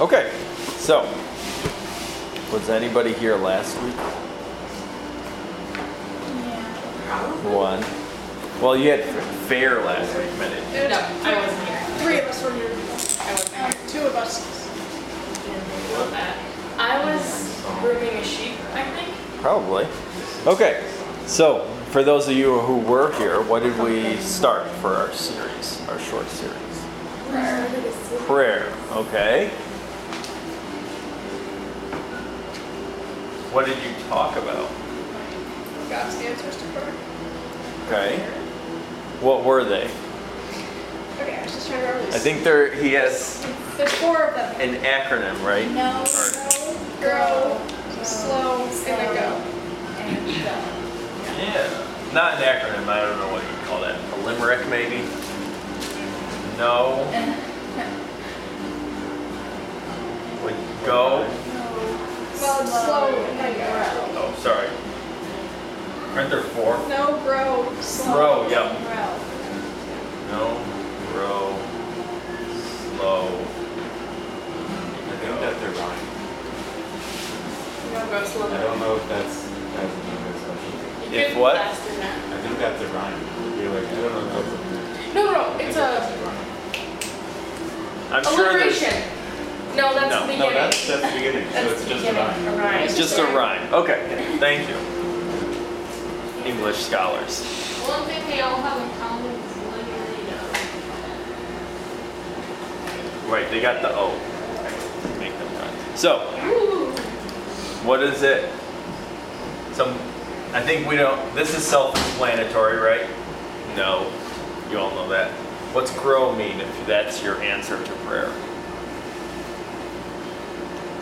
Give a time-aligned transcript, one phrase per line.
[0.00, 0.30] Okay,
[0.76, 1.12] so
[2.52, 3.96] was anybody here last week?
[6.36, 6.62] Yeah.
[7.52, 7.84] One.
[8.62, 9.02] Well, you had
[9.48, 10.62] fair last week, minute.
[10.88, 11.80] No, I wasn't here.
[11.98, 12.70] Three of us were here.
[12.70, 13.64] I wasn't here.
[13.66, 14.40] Um, two of us.
[15.94, 16.36] About that.
[16.78, 19.12] I was grooming a sheep, I think.
[19.40, 19.88] Probably.
[20.46, 20.88] Okay,
[21.26, 25.82] so for those of you who were here, what did we start for our series,
[25.88, 26.84] our short series?
[27.30, 27.68] Prayer.
[28.26, 28.72] Prayer.
[28.92, 29.50] Okay.
[33.58, 34.70] What did you talk about?
[35.90, 36.94] God's answers to prayer.
[37.88, 38.18] Okay.
[39.20, 39.90] What were they?
[41.20, 43.44] Okay, I was just trying to remember I think there he has
[43.76, 44.60] There's four of them.
[44.60, 45.68] an acronym, right?
[45.72, 46.30] No, Or-
[47.00, 47.60] Grow,
[48.04, 49.42] slow, and then go.
[50.02, 50.32] and go.
[51.42, 51.66] Yeah.
[52.14, 52.86] Not an acronym.
[52.86, 53.98] I don't know what you call that.
[53.98, 55.02] A limerick, maybe.
[56.58, 57.04] No.
[60.44, 60.54] Would
[60.86, 61.26] go.
[62.40, 63.54] Well, slow and then.
[64.16, 64.68] Oh, sorry.
[66.16, 66.78] Aren't there four?
[66.88, 68.12] No, grow, slow.
[68.14, 68.48] Grow.
[68.48, 68.66] Yep.
[68.86, 69.10] Grow.
[70.30, 70.44] No.
[71.12, 71.58] Grow.
[72.96, 73.26] Slow.
[75.06, 76.04] I think that they're rhyme.
[77.92, 78.46] No, go slow.
[78.46, 79.36] I don't know if that's,
[79.74, 81.12] that's another special.
[81.12, 81.56] You If what?
[81.56, 82.18] faster than that.
[82.32, 83.20] I think that's a rhyme.
[83.60, 85.14] You're like, I don't know if that's a.
[85.14, 86.46] No, no, no, it's that's a rhyme.
[88.12, 88.80] I'm sure there's.
[88.82, 89.17] alliteration.
[89.76, 90.54] No, that's No, the no, beginning.
[90.54, 92.46] That's, that's the beginning, so it's just a beginning, rhyme.
[92.46, 92.82] a rhyme.
[92.82, 93.72] It's just a rhyme.
[93.74, 94.36] Okay.
[94.40, 94.76] Thank you.
[96.44, 97.44] English scholars.
[97.86, 100.24] One thing they all have in common is literally
[103.30, 104.12] Right, they got the O.
[105.18, 105.96] Make them rhyme.
[105.96, 106.18] So,
[107.84, 108.50] what is it?
[109.74, 109.90] Some,
[110.52, 113.06] I think we don't, this is self-explanatory, right?
[113.76, 114.10] No,
[114.70, 115.30] you all know that.
[115.74, 118.32] What's grow mean if that's your answer to prayer?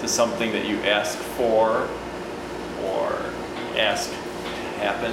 [0.07, 1.89] To something that you ask for
[2.85, 3.19] or
[3.77, 4.17] ask to
[4.79, 5.11] happen?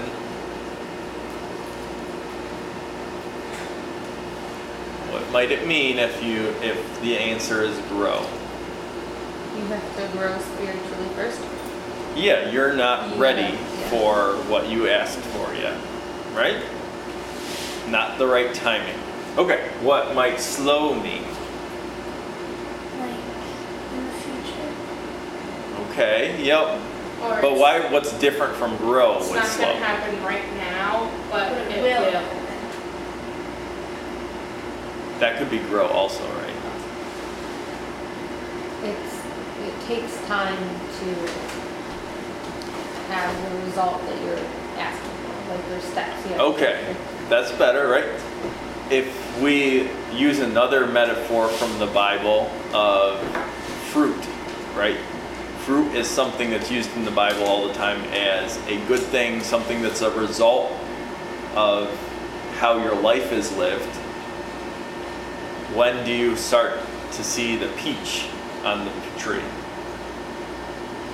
[5.11, 8.19] What might it mean if you, if the answer is grow?
[9.55, 11.41] You have to grow spiritually first.
[12.15, 13.89] Yeah, you're not ready yeah.
[13.89, 15.75] for what you asked for yet,
[16.35, 16.63] right?
[17.87, 18.99] Not the right timing.
[19.39, 21.23] Okay, what might slow mean?
[22.99, 23.17] Like
[23.93, 24.73] in the future.
[25.93, 26.79] Okay, yep.
[27.21, 27.79] Or But why?
[27.91, 29.65] What's different from grow It's with not slow?
[29.65, 32.11] gonna happen right now, but But it it will.
[32.11, 32.27] will.
[35.19, 36.49] That could be grow also, right?
[38.83, 39.13] It's,
[39.61, 41.15] it takes time to
[43.13, 44.39] have the result that you're
[44.77, 47.29] asking for, like there's steps you have Okay, take.
[47.29, 48.05] that's better, right?
[48.89, 53.19] If we use another metaphor from the Bible of
[53.91, 54.17] fruit,
[54.75, 54.97] right?
[55.65, 59.41] Fruit is something that's used in the Bible all the time as a good thing,
[59.41, 60.71] something that's a result
[61.55, 61.89] of
[62.59, 63.87] how your life is lived.
[65.73, 66.79] When do you start
[67.13, 68.25] to see the peach
[68.65, 69.41] on the tree?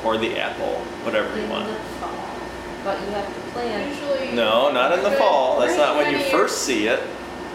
[0.03, 1.67] Or the apple, whatever you want.
[1.67, 2.11] the fall,
[2.83, 3.87] but you have to plan.
[3.89, 4.31] Usually.
[4.31, 5.59] No, not in the fall.
[5.59, 7.01] That's not when you Right, first see it.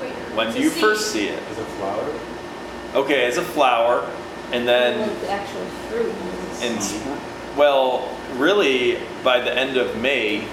[0.01, 0.81] Wait, When do you seed.
[0.81, 1.43] first see it?
[1.51, 2.13] Is it flower?
[2.95, 4.09] Okay, as a flower,
[4.53, 6.13] and then Like the actual fruit.
[6.63, 6.99] S-
[7.57, 10.45] well, really by the end of May,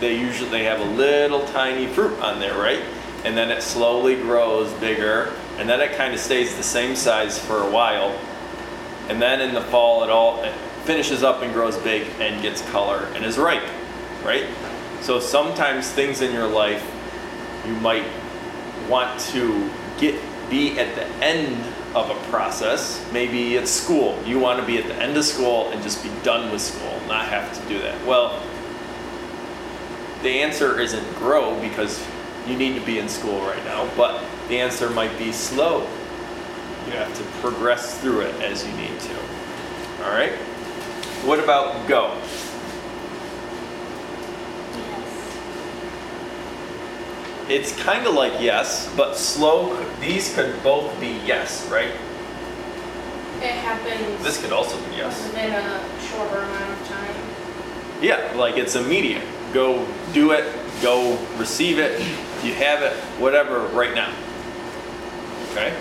[0.00, 2.80] they usually they have a little tiny fruit on there, right?
[3.24, 7.38] And then it slowly grows bigger, and then it kind of stays the same size
[7.38, 8.16] for a while,
[9.08, 10.52] and then in the fall it all it
[10.84, 13.66] finishes up and grows big and gets color and is ripe,
[14.24, 14.46] right?
[15.02, 16.84] So sometimes things in your life
[17.66, 18.04] you might
[18.88, 19.68] want to
[19.98, 20.14] get
[20.48, 21.56] be at the end
[21.94, 23.04] of a process.
[23.12, 24.20] Maybe it's school.
[24.24, 27.00] You want to be at the end of school and just be done with school,
[27.06, 28.06] not have to do that.
[28.06, 28.42] Well,
[30.22, 32.04] the answer isn't grow because
[32.46, 35.80] you need to be in school right now, but the answer might be slow.
[36.86, 39.14] You have to progress through it as you need to.
[40.04, 40.32] All right?
[41.24, 42.16] What about go?
[47.48, 49.82] It's kind of like yes, but slow.
[50.00, 51.92] These could both be yes, right?
[53.40, 55.24] It happens This could also be yes.
[55.24, 57.14] within a shorter amount of time.
[58.02, 59.22] Yeah, like it's immediate.
[59.54, 60.44] Go do it,
[60.82, 62.00] go receive it,
[62.44, 64.12] you have it, whatever, right now.
[65.52, 65.74] Okay?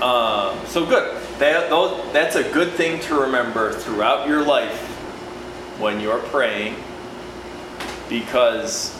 [0.00, 1.20] Um, so good.
[1.38, 1.68] That,
[2.12, 4.86] that's a good thing to remember throughout your life
[5.78, 6.76] when you're praying
[8.08, 8.97] because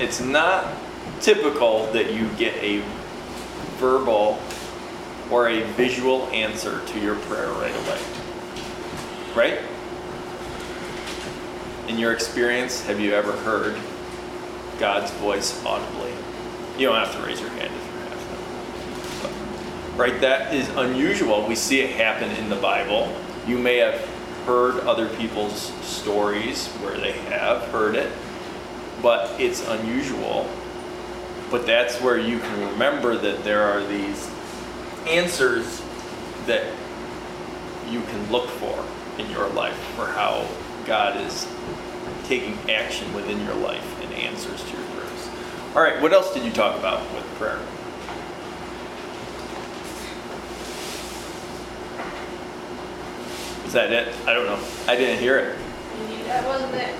[0.00, 0.72] it's not
[1.20, 2.82] typical that you get a
[3.78, 4.38] verbal
[5.30, 8.00] or a visual answer to your prayer right away.
[9.34, 9.60] Right?
[11.88, 13.78] In your experience, have you ever heard
[14.78, 16.12] God's voice audibly?
[16.78, 19.28] You don't have to raise your hand if you have to.
[19.28, 20.20] But, right?
[20.20, 21.46] That is unusual.
[21.46, 23.14] We see it happen in the Bible.
[23.46, 24.00] You may have
[24.46, 28.10] heard other people's stories where they have heard it,
[29.02, 30.48] but it's unusual.
[31.50, 34.30] But that's where you can remember that there are these
[35.06, 35.82] answers
[36.46, 36.64] that
[37.88, 38.84] you can look for
[39.18, 40.46] in your life for how
[40.86, 41.46] God is
[42.24, 45.28] taking action within your life and answers to your prayers.
[45.74, 47.60] All right, what else did you talk about with prayer?
[53.66, 54.14] Is that it?
[54.26, 54.58] I don't know.
[54.88, 55.58] I didn't hear it.
[56.26, 56.94] That wasn't it,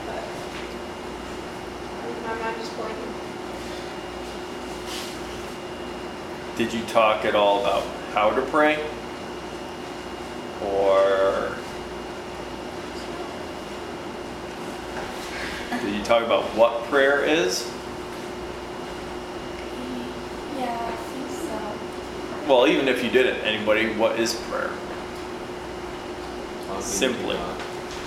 [2.26, 3.12] my mind just blanking.
[6.56, 8.84] Did you talk at all about how to pray?
[10.64, 11.55] Or
[15.82, 17.70] did you talk about what prayer is?
[19.75, 22.49] Mm, yeah, I think so.
[22.49, 24.73] Well, even if you didn't, anybody, what is prayer?
[26.67, 27.37] Talking Simply.
[27.37, 27.62] God.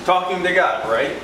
[0.05, 1.15] Talking to God, right?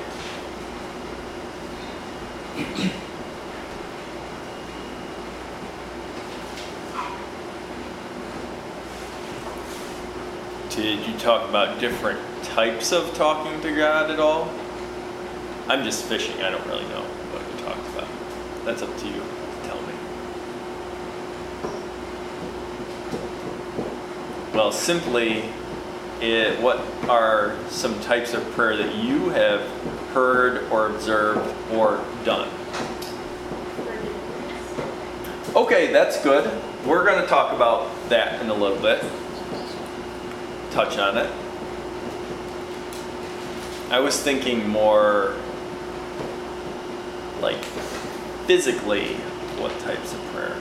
[10.70, 14.50] Did you talk about different types of talking to God at all?
[15.68, 16.40] I'm just fishing.
[16.42, 18.08] I don't really know what you talked about.
[18.64, 19.22] That's up to you
[19.64, 19.92] tell me.
[24.54, 25.44] Well, simply,
[26.20, 29.60] it, what are some types of prayer that you have
[30.16, 32.48] heard or observed or done?
[35.54, 36.50] Okay, that's good.
[36.86, 39.04] We're going to talk about that in a little bit.
[40.70, 41.30] Touch on it.
[43.90, 45.36] I was thinking more
[47.42, 47.62] like
[48.46, 49.16] physically
[49.58, 50.56] what types of prayer.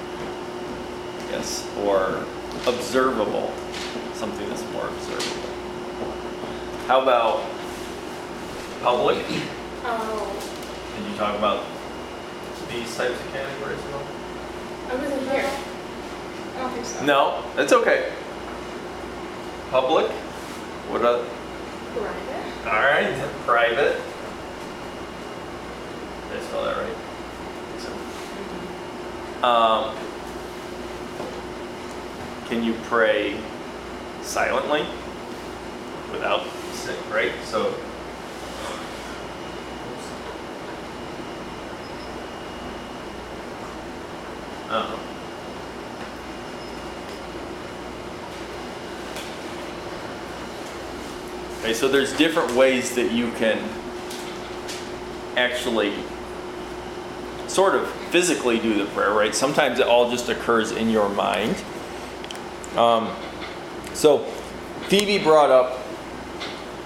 [1.31, 2.25] Yes, or
[2.67, 3.53] observable.
[4.15, 5.49] Something that's more observable.
[6.87, 7.54] How about
[8.85, 9.17] public?
[9.83, 11.65] Oh, Did you talk about
[12.69, 14.03] these types of categories at all?
[14.91, 15.49] I wasn't here.
[16.55, 17.03] I don't think so.
[17.03, 18.13] No, that's okay.
[19.71, 20.11] Public?
[20.91, 21.25] What a,
[21.95, 22.67] Private.
[22.67, 23.97] all right, private.
[26.29, 26.97] Did I spell that right?
[27.81, 29.95] So, Um,
[32.49, 33.35] can you pray
[34.21, 34.85] silently
[36.11, 37.31] without sing, right?
[37.45, 37.73] So,
[44.69, 44.97] uh
[51.65, 53.57] Okay, so there's different ways that you can
[55.35, 55.95] actually
[57.47, 59.33] sort of physically do the prayer, right?
[59.33, 61.55] Sometimes it all just occurs in your mind.
[62.75, 63.15] Um,
[63.95, 64.19] so
[64.89, 65.79] Phoebe brought up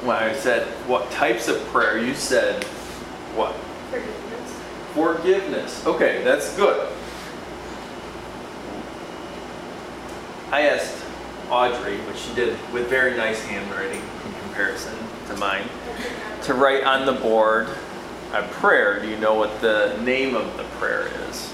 [0.03, 1.97] when I said what types of prayer.
[1.97, 2.63] You said
[3.35, 3.53] what?
[3.91, 4.61] Forgiveness.
[4.93, 5.85] Forgiveness.
[5.85, 6.89] Okay, that's good.
[10.51, 11.05] I asked
[11.49, 14.94] Audrey, which she did with very nice handwriting in comparison
[15.27, 15.63] to mine,
[16.44, 17.68] to write on the board
[18.33, 18.99] a prayer.
[18.99, 21.51] Do you know what the name of the prayer is?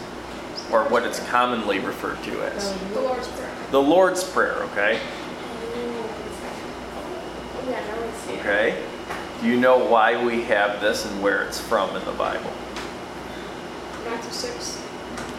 [0.71, 2.73] Or what it's commonly referred to as?
[2.93, 3.55] The Lord's Prayer.
[3.71, 4.99] The Lord's Prayer, okay?
[7.67, 8.39] Yeah, now I see it.
[8.39, 8.83] Okay.
[9.41, 12.51] Do you know why we have this and where it's from in the Bible?
[14.05, 14.83] Matthew 6.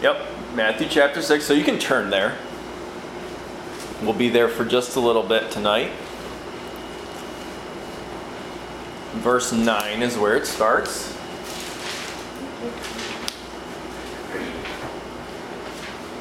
[0.01, 1.45] Yep, Matthew chapter 6.
[1.45, 2.37] So you can turn there.
[4.01, 5.91] We'll be there for just a little bit tonight.
[9.13, 11.17] Verse 9 is where it starts.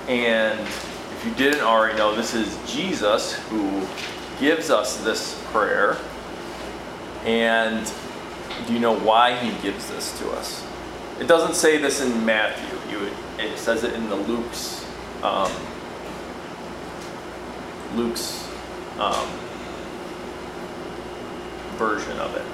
[0.09, 3.87] And if you didn't already know, this is Jesus who
[4.41, 5.99] gives us this prayer.
[7.25, 7.93] And
[8.67, 10.65] do you know why he gives this to us?
[11.21, 12.79] It doesn't say this in Matthew.
[12.91, 14.83] You it says it in the Luke's
[15.23, 15.51] um,
[17.97, 18.47] Luke's
[18.99, 19.29] um,
[21.77, 22.45] version of it.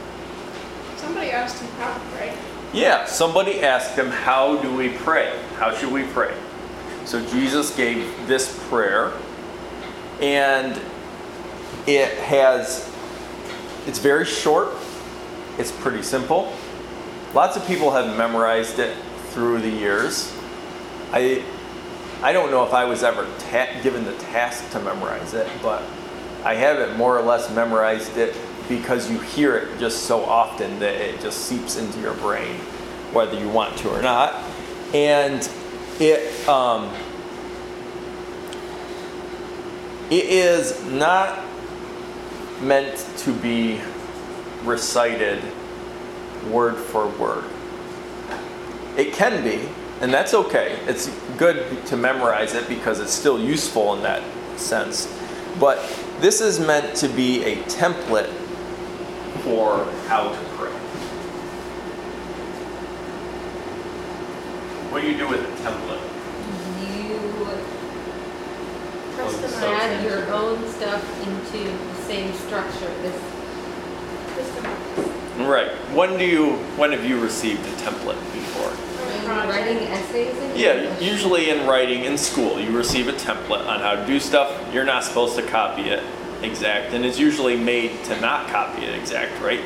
[0.99, 2.35] Somebody asked him how to pray.
[2.73, 5.39] Yeah, somebody asked him, How do we pray?
[5.57, 6.35] How should we pray?
[7.05, 9.13] So Jesus gave this prayer,
[10.21, 10.81] and
[11.87, 12.89] it has,
[13.87, 14.69] it's very short,
[15.59, 16.53] it's pretty simple.
[17.35, 18.97] Lots of people have memorized it
[19.31, 20.33] through the years.
[21.13, 21.45] I
[22.23, 25.83] I don't know if I was ever ta- given the task to memorize it, but
[26.45, 28.37] I have it more or less memorized it
[28.69, 32.57] because you hear it just so often that it just seeps into your brain,
[33.13, 34.35] whether you want to or not.
[34.95, 35.49] And
[35.99, 36.95] it um,
[40.11, 41.43] it is not
[42.61, 43.81] meant to be
[44.65, 45.43] recited
[46.51, 47.45] word for word.
[48.97, 49.69] It can be,
[50.03, 50.81] and that's okay.
[50.89, 54.21] It's good to memorize it because it's still useful in that
[54.59, 55.07] sense.
[55.61, 55.79] But
[56.19, 58.29] this is meant to be a template
[59.45, 60.73] for how to pray.
[64.91, 66.03] What do you do with a template?
[66.99, 67.47] You
[69.17, 72.93] Customize your own stuff into the same structure.
[73.03, 73.23] This
[74.35, 75.49] Customize.
[75.49, 75.71] Right.
[75.95, 78.92] When do you when have you received a template before?
[79.03, 79.49] Are you Project.
[79.49, 84.07] writing essays Yeah, usually in writing in school, you receive a template on how to
[84.07, 84.73] do stuff.
[84.73, 86.03] You're not supposed to copy it
[86.43, 89.61] exact, and it's usually made to not copy it exact, right?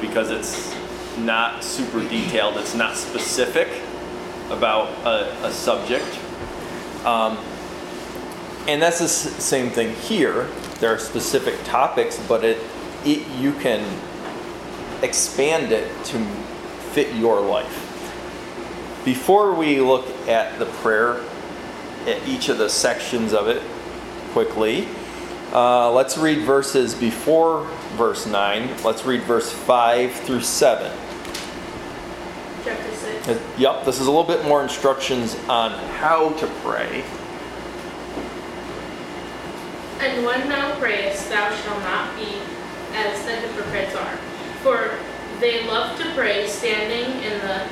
[0.00, 0.74] Because it's
[1.18, 3.68] not super detailed, it's not specific
[4.50, 6.06] about a, a subject.
[7.04, 7.38] Um,
[8.66, 10.48] and that's the s- same thing here.
[10.80, 12.58] There are specific topics, but it,
[13.04, 13.82] it you can
[15.02, 16.18] expand it to
[16.92, 17.84] fit your life.
[19.04, 21.22] Before we look at the prayer,
[22.06, 23.62] at each of the sections of it
[24.32, 24.88] quickly,
[25.52, 27.64] uh, let's read verses before
[27.96, 28.82] verse 9.
[28.82, 30.92] Let's read verse 5 through 7.
[32.64, 33.28] Chapter six.
[33.28, 37.04] Uh, Yep, this is a little bit more instructions on how to pray.
[40.00, 42.40] And when thou prayest, thou shalt not be
[42.94, 44.16] as the hypocrites are,
[44.62, 44.98] for
[45.40, 47.66] they love to pray standing in the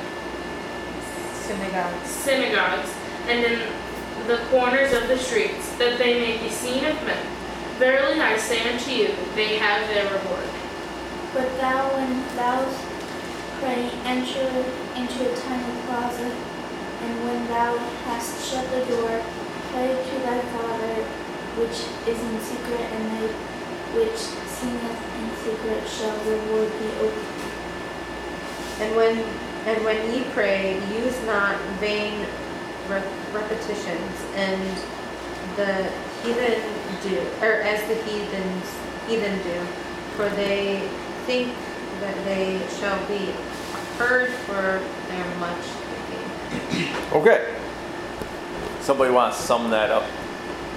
[1.47, 2.09] Synagogues.
[2.09, 2.93] synagogues
[3.27, 3.59] and in
[4.27, 7.25] the corners of the streets, that they may be seen of men.
[7.79, 10.49] Verily I say unto you, they have their reward.
[11.33, 12.67] But thou, when thou
[13.63, 14.43] pray, enter
[14.99, 19.23] into a tiny closet, and when thou hast shut the door,
[19.71, 21.03] pray to thy Father
[21.57, 23.27] which is in secret, and thy
[23.95, 27.47] which seeth in secret shall reward thee openly.
[28.83, 32.25] And when and when ye pray, use not vain
[32.87, 33.01] re-
[33.33, 34.61] repetitions, and
[35.55, 35.91] the
[36.23, 36.61] heathen
[37.03, 38.75] do, or as the heathens
[39.07, 39.59] heathen do,
[40.15, 40.87] for they
[41.25, 41.53] think
[42.01, 43.33] that they shall be
[43.97, 46.93] heard for their much speaking.
[47.13, 47.53] Okay.
[48.81, 50.03] Somebody want to sum that up?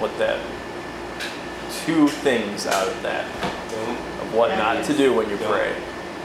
[0.00, 0.40] What that?
[1.84, 3.24] Two things out of that
[3.70, 5.74] Don't of what not to do when you pray.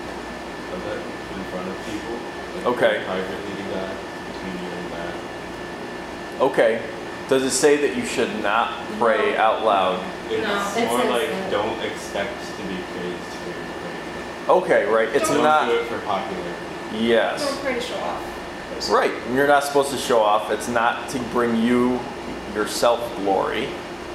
[1.57, 2.13] front of people.
[2.55, 3.03] Like, Okay.
[3.05, 3.95] Privately do that
[4.33, 6.41] between you and God.
[6.51, 6.81] Okay.
[7.29, 9.99] Does it say that you should not pray out loud?
[10.29, 10.87] It's No.
[10.87, 11.51] More says like that.
[11.51, 14.63] don't expect to be praised for your praying.
[14.63, 15.09] Okay, right.
[15.15, 15.67] It's don't not.
[15.67, 16.53] do it for popularity.
[16.99, 17.45] Yes.
[17.45, 18.89] Don't pray to show off.
[18.89, 19.11] Right.
[19.33, 20.51] You're not supposed to show off.
[20.51, 21.99] It's not to bring you
[22.53, 23.67] your self glory,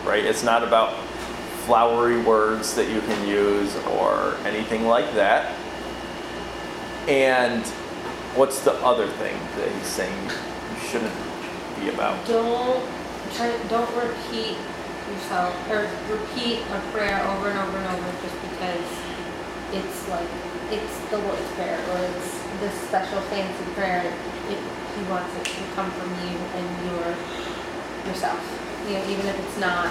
[0.04, 0.24] right?
[0.24, 0.94] It's not about
[1.66, 5.54] flowery words that you can use or anything like that.
[7.08, 7.64] And
[8.38, 11.14] what's the other thing that he's saying you shouldn't
[11.80, 12.14] be about?
[12.26, 12.82] Don't
[13.34, 13.50] try.
[13.68, 14.56] Don't repeat
[15.10, 18.86] yourself or repeat a prayer over and over and over just because
[19.74, 20.28] it's like
[20.70, 24.06] it's the Lord's prayer or it's this special fancy prayer.
[24.48, 24.58] It,
[24.94, 27.16] he wants it to come from you and your
[28.06, 28.38] yourself.
[28.86, 29.90] You know, even if it's not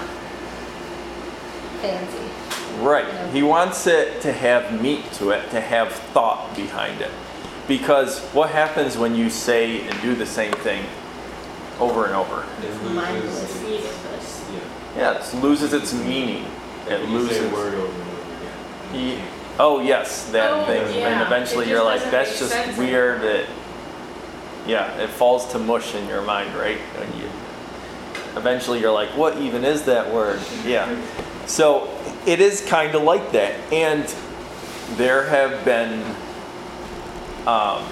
[1.84, 2.61] fancy.
[2.80, 3.06] Right.
[3.32, 7.10] He wants it to have meat to it, to have thought behind it.
[7.68, 10.84] Because what happens when you say and do the same thing
[11.78, 12.44] over and over?
[12.62, 14.44] It loses its- Meaningless.
[14.96, 15.12] Yeah.
[15.12, 16.44] Yeah, it loses its meaning.
[16.88, 17.36] It Like, you loses.
[17.38, 18.52] say word over and over again.
[18.92, 19.28] and you Ye- can't-
[19.60, 23.22] Oh yes, that Oh, thing, and eventually you're like, that's just sense weird.
[23.22, 23.46] It,
[24.66, 26.78] yeah, it falls to mush in your mind, right?
[27.00, 27.28] And you,
[28.34, 30.40] eventually you're like, what even is that word?
[30.64, 30.88] Yeah.
[31.46, 31.88] So
[32.26, 34.04] it is kind of like that, and
[34.96, 36.02] there have been
[37.46, 37.84] um,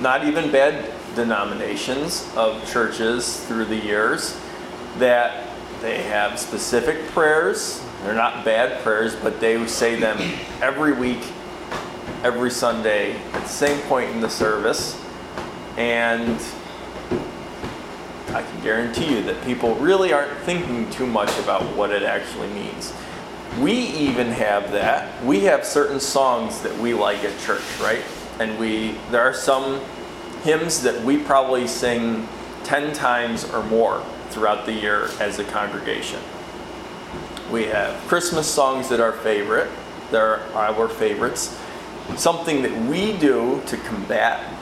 [0.00, 4.38] not even bad denominations of churches through the years
[4.98, 5.48] that
[5.80, 7.84] they have specific prayers.
[8.02, 10.18] They're not bad prayers, but they say them
[10.60, 11.22] every week,
[12.22, 15.00] every Sunday, at the same point in the service.
[15.76, 16.40] And
[18.28, 22.48] I can guarantee you that people really aren't thinking too much about what it actually
[22.48, 22.92] means.
[23.60, 25.24] We even have that.
[25.24, 28.02] We have certain songs that we like at church, right?
[28.38, 29.80] And we there are some
[30.42, 32.28] hymns that we probably sing
[32.64, 36.20] 10 times or more throughout the year as a congregation.
[37.50, 39.70] We have Christmas songs that are favorite,
[40.10, 41.58] they're our favorites.
[42.16, 44.52] Something that we do to combat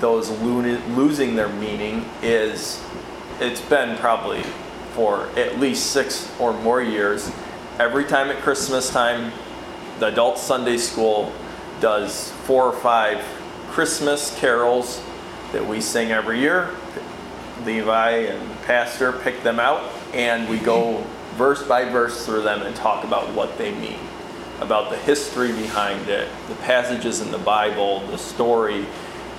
[0.00, 0.60] those lo-
[0.94, 2.82] losing their meaning is
[3.42, 4.42] it's been probably
[4.94, 7.30] for at least six or more years.
[7.78, 9.32] Every time at Christmas time,
[9.98, 11.32] the adult Sunday school
[11.80, 13.24] does four or five
[13.70, 15.02] Christmas carols
[15.50, 16.70] that we sing every year.
[17.64, 22.76] Levi and Pastor pick them out, and we go verse by verse through them and
[22.76, 23.98] talk about what they mean,
[24.60, 28.86] about the history behind it, the passages in the Bible, the story.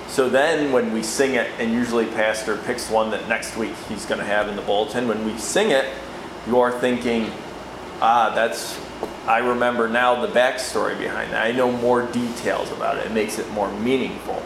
[0.08, 4.06] So then, when we sing it, and usually Pastor picks one that next week he's
[4.06, 5.86] going to have in the bulletin, when we sing it,
[6.46, 7.30] you're thinking,
[8.00, 8.78] ah, that's,
[9.26, 11.44] I remember now the backstory behind that.
[11.44, 13.06] I know more details about it.
[13.06, 14.42] It makes it more meaningful.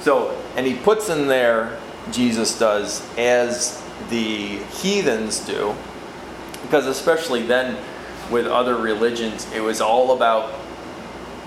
[0.00, 1.78] So, and he puts in there,
[2.10, 5.74] Jesus does, as the heathens do,
[6.62, 7.76] because especially then
[8.30, 10.52] with other religions, it was all about,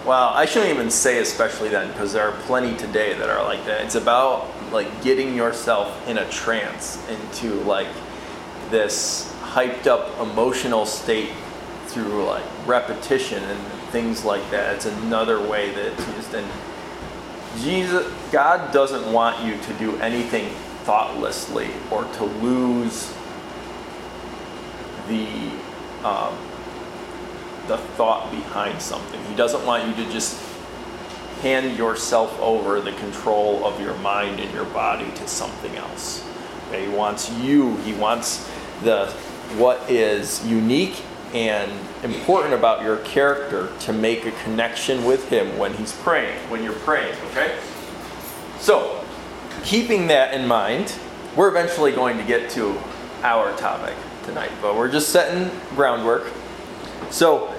[0.06, 3.66] well, I shouldn't even say especially then, because there are plenty today that are like
[3.66, 3.82] that.
[3.82, 7.88] It's about like getting yourself in a trance into like
[8.70, 11.32] this hyped up emotional state
[11.88, 13.60] through like repetition and
[13.92, 14.76] things like that.
[14.76, 16.34] It's another way that it's used.
[16.34, 16.48] And
[17.58, 20.50] Jesus, God doesn't want you to do anything
[20.84, 23.14] thoughtlessly or to lose
[25.08, 25.52] the
[26.04, 26.38] um,
[27.70, 29.24] the thought behind something.
[29.26, 30.44] He doesn't want you to just
[31.42, 36.28] hand yourself over the control of your mind and your body to something else.
[36.68, 36.90] Okay?
[36.90, 37.78] He wants you.
[37.78, 38.50] He wants
[38.84, 39.08] the
[39.58, 41.02] what is unique
[41.34, 41.72] and
[42.04, 46.74] important about your character to make a connection with him when he's praying, when you're
[46.74, 47.60] praying, okay?
[48.60, 49.04] So,
[49.64, 50.96] keeping that in mind,
[51.36, 52.76] we're eventually going to get to
[53.22, 56.32] our topic tonight, but we're just setting groundwork.
[57.12, 57.54] So,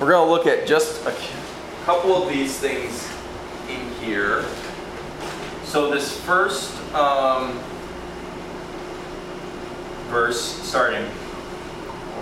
[0.00, 1.14] we're going to look at just a
[1.84, 3.08] couple of these things
[3.68, 4.44] in here.
[5.64, 7.58] So, this first um,
[10.08, 11.06] verse, starting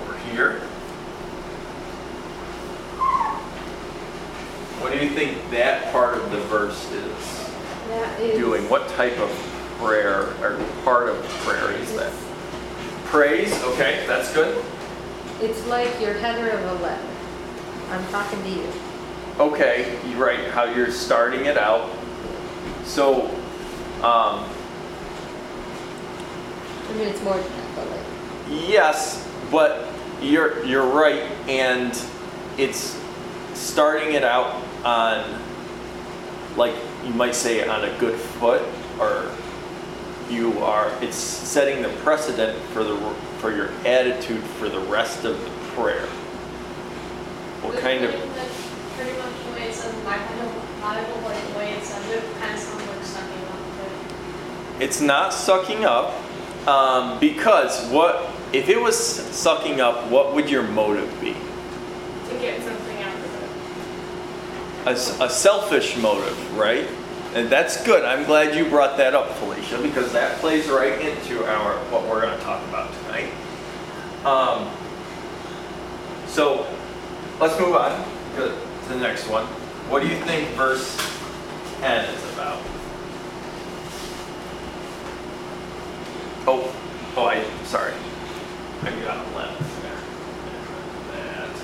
[0.03, 0.61] over here.
[4.81, 7.51] What do you think that part of the verse is
[7.89, 8.39] That is.
[8.39, 8.69] doing?
[8.69, 9.29] What type of
[9.79, 12.13] prayer or part of prayer is that?
[13.07, 14.65] Praise, okay, that's good.
[15.41, 17.03] It's like your header of a letter.
[17.91, 18.73] I'm talking to you.
[19.39, 21.91] Okay, you're right, how you're starting it out.
[22.85, 23.27] So,
[24.03, 24.49] um,
[26.89, 29.89] I mean, it's more than that, but like, Yes, but
[30.21, 31.99] you're you're right, and
[32.59, 33.01] it's
[33.55, 35.41] starting it out on,
[36.57, 36.75] like
[37.05, 38.63] you might say, on a good foot,
[38.99, 39.31] or
[40.29, 40.93] you are.
[41.03, 42.97] It's setting the precedent for the
[43.39, 46.09] for your attitude for the rest of the prayer.
[47.63, 48.11] What kind of?
[48.11, 52.55] Pretty much the way it says in the Bible, Bible, like way it it, kind
[52.55, 56.15] of sounds like sucking up, but It's not sucking up,
[56.67, 60.11] um, because what if it was sucking up?
[60.11, 61.35] What would your motive be?
[61.35, 63.25] To get something out of
[64.87, 65.23] it.
[65.23, 66.89] a selfish motive, right?
[67.35, 68.05] And that's good.
[68.05, 72.23] I'm glad you brought that up, Felicia, because that plays right into our what we're
[72.23, 73.33] going to talk about tonight.
[74.25, 74.69] Um,
[76.27, 76.67] so
[77.41, 78.05] let's move on
[78.37, 78.55] to,
[78.89, 79.47] the next one.
[79.89, 80.97] What do you think verse
[81.81, 82.61] 10 is about?
[86.47, 86.75] Oh,
[87.17, 87.95] oh, I sorry.
[88.83, 90.01] I got 11 there.
[91.13, 91.55] That.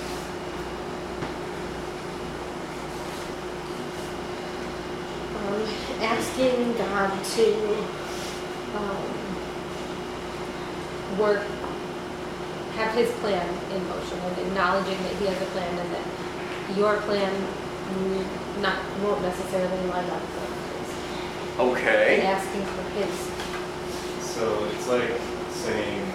[5.35, 5.61] um,
[6.01, 7.45] asking God to
[8.77, 9.03] um,
[11.19, 11.43] work,
[12.77, 16.05] have His plan in motion, and acknowledging that He has a plan, and that
[16.77, 17.33] your plan
[18.61, 20.89] not won't necessarily line up with His,
[21.57, 22.21] and Okay.
[22.21, 23.15] asking for His.
[24.21, 25.09] So it's like
[25.51, 26.05] saying,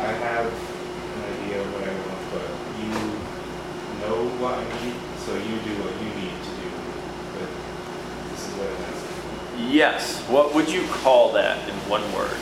[0.00, 2.48] I have an idea of what I want, but
[2.80, 2.92] you
[4.00, 6.68] know what I need, so you do what you need to do.
[7.36, 7.48] But
[8.32, 9.72] this is what it has.
[9.72, 10.20] Yes.
[10.28, 12.36] What would you call that in one word?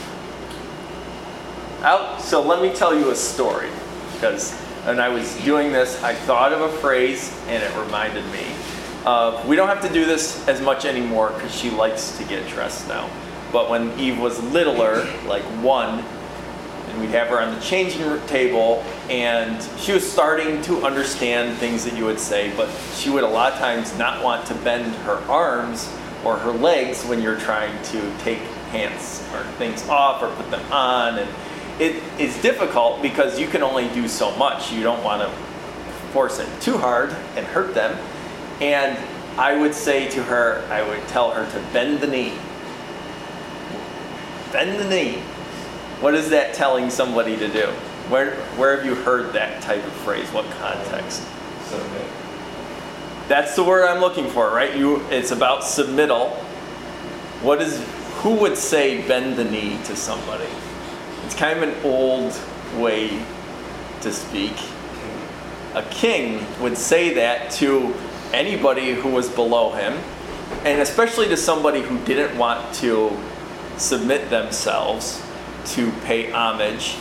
[1.85, 2.19] Out.
[2.19, 3.69] So let me tell you a story,
[4.13, 4.53] because
[4.85, 8.43] when I was doing this, I thought of a phrase and it reminded me.
[9.05, 12.49] Of, we don't have to do this as much anymore because she likes to get
[12.49, 13.07] dressed now.
[13.51, 18.83] But when Eve was littler, like one, and we'd have her on the changing table,
[19.07, 23.29] and she was starting to understand things that you would say, but she would a
[23.29, 25.87] lot of times not want to bend her arms
[26.23, 28.39] or her legs when you're trying to take
[28.71, 31.19] pants or things off or put them on.
[31.19, 31.29] And
[31.79, 34.71] it is difficult because you can only do so much.
[34.71, 35.29] You don't want to
[36.11, 37.97] force it too hard and hurt them.
[38.61, 38.97] And
[39.37, 42.33] I would say to her, I would tell her to bend the knee.
[44.53, 45.19] Bend the knee.
[45.99, 47.67] What is that telling somebody to do?
[48.07, 50.29] Where, where have you heard that type of phrase?
[50.29, 51.23] What context?
[51.65, 52.07] Submit.
[53.27, 54.75] That's the word I'm looking for, right?
[54.77, 56.31] You, it's about submittal.
[57.41, 57.85] What is,
[58.17, 60.47] who would say bend the knee to somebody?
[61.25, 62.39] It's kind of an old
[62.77, 63.25] way
[64.01, 64.53] to speak.
[65.73, 67.93] A king would say that to
[68.31, 69.97] anybody who was below him,
[70.63, 73.11] and especially to somebody who didn't want to
[73.77, 75.21] submit themselves
[75.65, 76.95] to pay homage.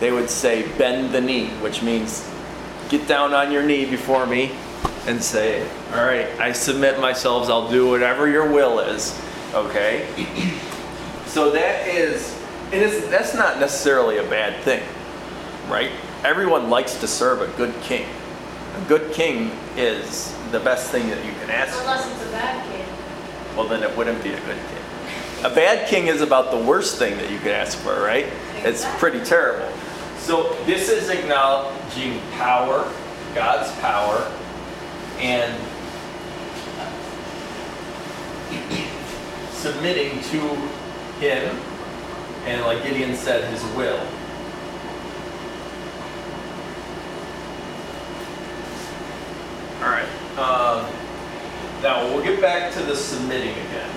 [0.00, 2.28] They would say, bend the knee, which means
[2.88, 4.52] get down on your knee before me
[5.06, 9.18] and say, All right, I submit myself, I'll do whatever your will is.
[9.54, 10.06] Okay?
[11.26, 12.37] So that is,
[12.72, 14.82] and it's, that's not necessarily a bad thing,
[15.68, 15.90] right?
[16.22, 18.06] Everyone likes to serve a good king.
[18.76, 21.80] A good king is the best thing that you can ask for.
[21.80, 22.86] Unless it's a bad kid.
[23.56, 25.44] Well, then it wouldn't be a good king.
[25.44, 28.26] A bad king is about the worst thing that you could ask for, right?
[28.56, 29.72] It's pretty terrible.
[30.18, 32.92] So this is acknowledging power,
[33.34, 34.30] God's power,
[35.20, 35.54] and
[39.52, 40.40] submitting to
[41.20, 41.56] Him,
[42.48, 43.98] and like Gideon said, His will.
[49.82, 50.08] All right.
[50.38, 50.90] Um,
[51.82, 53.90] now we'll get back to the submitting again.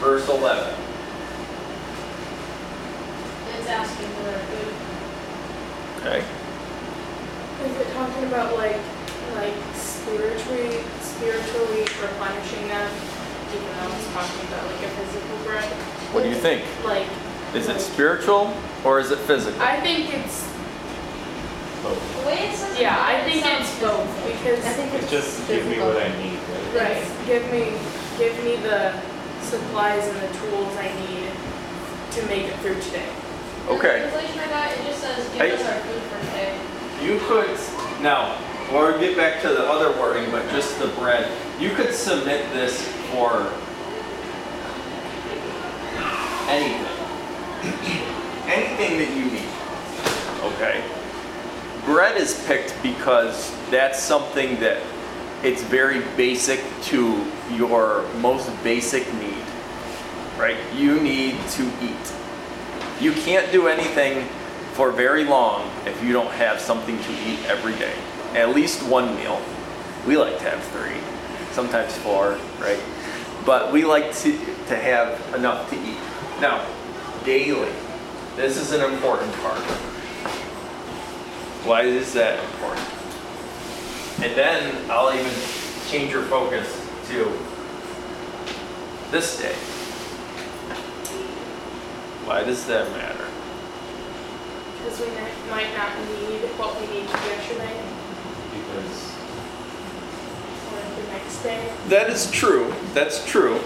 [0.00, 0.74] Verse 11.
[3.58, 4.74] It's asking for a good.
[6.00, 6.24] Okay.
[7.62, 8.80] Is it talking about like,
[9.34, 12.90] like spiritually, spiritually replenishing them?
[13.52, 15.99] Even though it's talking about like a physical bread?
[16.12, 16.64] What do you think?
[16.84, 17.06] Like.
[17.54, 19.60] Is it spiritual or is it physical?
[19.60, 20.46] I think it's,
[21.82, 22.20] Both.
[22.20, 22.76] The way it says.
[22.78, 25.78] it yeah, I it think it's both I because, think It's it's just give me
[25.80, 26.38] what I need,
[26.74, 27.02] right?
[27.02, 27.74] right, give me,
[28.18, 28.92] give me the
[29.42, 31.30] supplies and the tools I need
[32.12, 33.08] to make it through today.
[33.68, 34.08] Okay.
[34.10, 35.50] Translation I got, it just says, Hey.
[35.50, 36.58] give us our food for today.
[37.02, 37.50] You could,
[38.02, 38.38] now,
[38.72, 41.30] or get back to the other wording, but just the bread.
[41.58, 43.52] You could submit this for
[46.48, 46.86] anything.
[48.48, 49.50] anything that you need.
[50.54, 50.82] Okay?
[51.84, 54.82] Bread is picked because that's something that
[55.42, 59.44] it's very basic to your most basic need.
[60.36, 60.56] Right?
[60.74, 62.12] You need to eat.
[63.00, 64.28] You can't do anything
[64.72, 67.94] for very long if you don't have something to eat every day.
[68.34, 69.40] At least one meal.
[70.06, 71.00] We like to have three,
[71.52, 72.80] sometimes four, right?
[73.44, 74.32] But we like to,
[74.68, 75.98] to have enough to eat.
[76.40, 76.66] Now,
[77.24, 77.72] daily.
[78.36, 79.60] This is an important part.
[81.64, 82.88] Why is that important?
[84.22, 85.32] And then I'll even
[85.88, 86.68] change your focus
[87.08, 87.32] to
[89.10, 89.54] this day.
[92.26, 93.26] Why does that matter?
[94.78, 95.06] Because we
[95.50, 97.82] might- not need what we need to needed yesterday
[98.54, 99.12] Because
[100.70, 101.19] or the next day.
[101.88, 102.74] That is true.
[102.92, 103.60] That's true.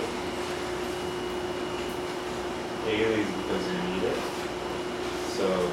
[2.84, 4.16] daily is because you need it.
[5.32, 5.70] So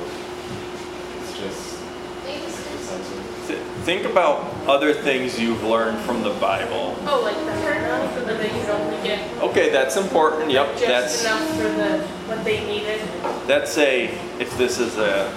[1.20, 1.76] it's just
[2.24, 2.46] Thanks.
[2.48, 3.48] exercising.
[3.48, 6.96] Th- Think about other things you've learned from the Bible.
[7.06, 10.50] Oh, like the manna, so that they could only get Okay, that's important.
[10.52, 13.02] Yep, just that's enough for the, what they needed.
[13.48, 14.06] that's a
[14.40, 15.34] if this is a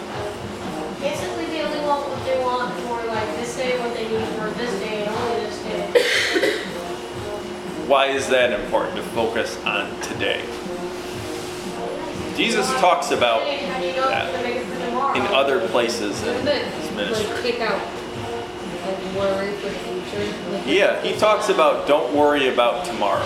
[1.00, 4.13] Basically, they only want what they want for like this day, what they need
[7.86, 10.42] why is that important to focus on today?
[12.36, 17.52] Jesus talks about that in other places in his ministry.
[20.66, 23.24] Yeah, he talks about don't worry about tomorrow.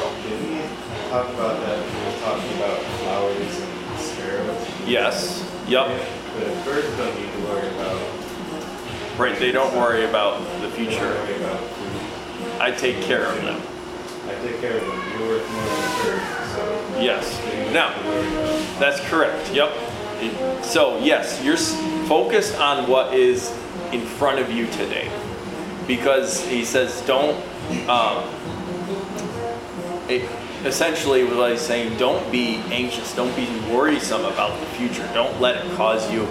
[1.09, 1.79] Talk about that?
[1.79, 4.69] We were talking about flowers and sparrows.
[4.87, 5.43] Yes.
[5.67, 5.89] Yep.
[6.39, 8.01] The birds don't need to worry about.
[9.19, 11.17] Right, they don't worry about the future.
[12.61, 13.61] I take care of them.
[14.29, 15.19] I take care of them.
[15.19, 16.23] You're worth more than a bird,
[16.55, 17.01] so.
[17.01, 17.73] Yes.
[17.73, 17.93] Now.
[18.79, 19.53] That's correct.
[19.53, 19.73] Yep.
[20.65, 21.57] So, yes, you're
[22.07, 23.51] focused on what is
[23.93, 25.11] in front of you today.
[25.87, 27.37] Because he says, don't,
[27.89, 28.25] um,
[30.09, 30.29] it,
[30.65, 35.09] essentially, what he's saying, don't be anxious, don't be worrisome about the future.
[35.15, 36.29] Don't let it cause you,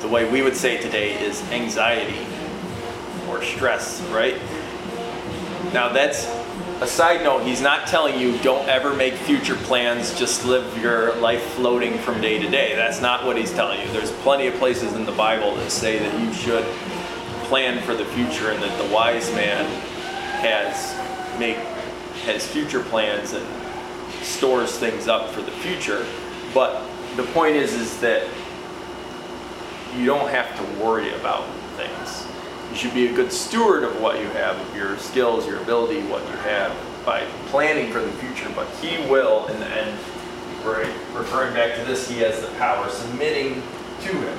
[0.00, 2.26] the way we would say today is anxiety
[3.28, 4.36] or stress, right?
[5.72, 6.26] Now, that's
[6.80, 11.14] a side note, he's not telling you don't ever make future plans, just live your
[11.16, 12.76] life floating from day to day.
[12.76, 13.92] That's not what he's telling you.
[13.92, 16.64] There's plenty of places in the Bible that say that you should
[17.46, 19.64] plan for the future and that the wise man
[20.40, 20.94] has
[21.38, 21.56] make
[22.24, 23.46] has future plans and
[24.22, 26.06] stores things up for the future.
[26.54, 26.80] But
[27.16, 28.28] the point is is that
[29.96, 31.44] you don't have to worry about
[31.76, 32.26] things.
[32.70, 36.02] You should be a good steward of what you have, of your skills, your ability,
[36.02, 38.50] what you have by planning for the future.
[38.54, 39.98] But He will, in the end,
[40.64, 43.62] right, referring back to this, He has the power, submitting
[44.02, 44.38] to Him.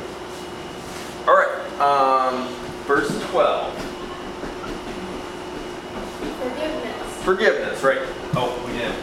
[1.28, 2.48] All right, um,
[2.86, 3.74] verse 12.
[6.40, 7.24] Forgiveness.
[7.24, 8.00] Forgiveness, right?
[8.36, 8.96] Oh, we didn't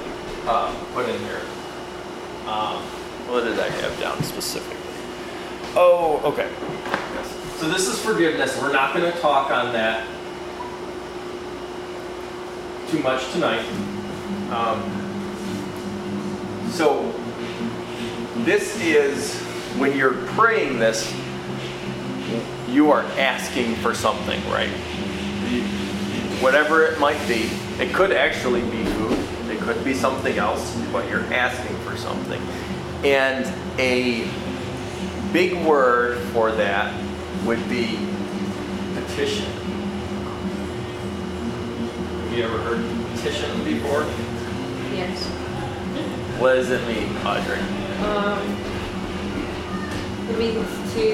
[0.47, 1.41] uh, put in here.
[2.47, 2.83] Um,
[3.29, 4.77] what did I have down specifically?
[5.75, 6.49] Oh, okay.
[7.15, 7.46] Yes.
[7.57, 8.61] So this is forgiveness.
[8.61, 10.07] We're not going to talk on that
[12.91, 13.65] too much tonight.
[14.51, 14.83] Um,
[16.71, 17.11] so
[18.45, 19.41] this is
[19.79, 21.11] when you're praying this,
[22.69, 24.69] you are asking for something, right?
[26.43, 27.49] Whatever it might be.
[27.83, 29.19] It could actually be food,
[29.51, 32.43] it could be something else, but you're asking for something.
[33.03, 33.47] And
[33.81, 34.29] a
[35.33, 37.06] big word for that
[37.47, 37.97] would be
[38.95, 39.47] petition.
[42.25, 42.83] Have you ever heard
[43.15, 44.03] petition before?
[44.93, 45.25] Yes.
[46.41, 47.61] What does it mean, Audrey?
[48.03, 48.43] Um,
[50.29, 51.05] it means to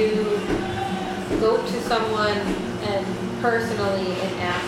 [1.38, 2.38] go to someone
[2.88, 3.06] and
[3.42, 4.64] personally and ask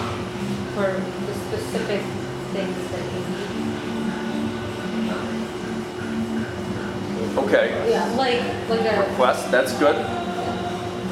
[0.00, 0.24] um,
[0.72, 2.00] for the specific
[2.54, 3.56] things that you need.
[7.36, 7.90] Okay.
[7.90, 9.96] Yeah, like, like a, request, that's good.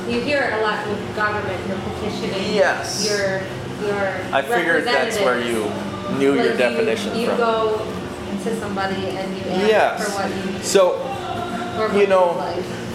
[0.08, 2.54] You hear it a lot with government, you're petitioning.
[2.54, 3.06] Yes.
[3.08, 5.64] Your, your I figured that's where you
[6.18, 7.36] knew your Like definition You from.
[7.38, 7.78] go
[8.44, 10.04] to somebody and you ask Yes.
[10.04, 12.30] for what you, So, you know,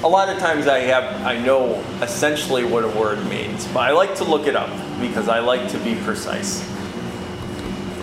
[0.04, 3.92] a lot of times I have I know essentially what a word means, but I
[3.92, 4.70] like to look it up
[5.02, 6.64] because I like to be precise.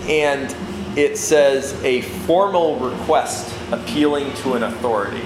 [0.09, 0.55] And
[0.99, 5.23] it says a formal request appealing to an authority.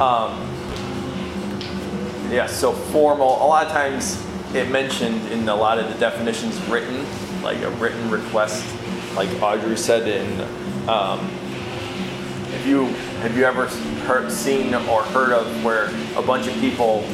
[0.00, 0.42] Um,
[2.30, 3.36] yeah, so formal.
[3.42, 7.04] A lot of times it mentioned in a lot of the definitions written,
[7.42, 8.64] like a written request,
[9.14, 10.40] like Audrey said in
[10.88, 11.18] um,
[12.50, 12.84] have you
[13.22, 13.66] have you ever
[14.06, 17.04] heard, seen or heard of where a bunch of people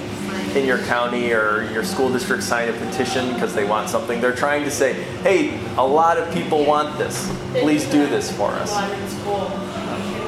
[0.55, 4.21] in your county or your school district sign a petition because they want something?
[4.21, 7.31] They're trying to say, "Hey, a lot of people want this.
[7.53, 8.73] Please do this for us."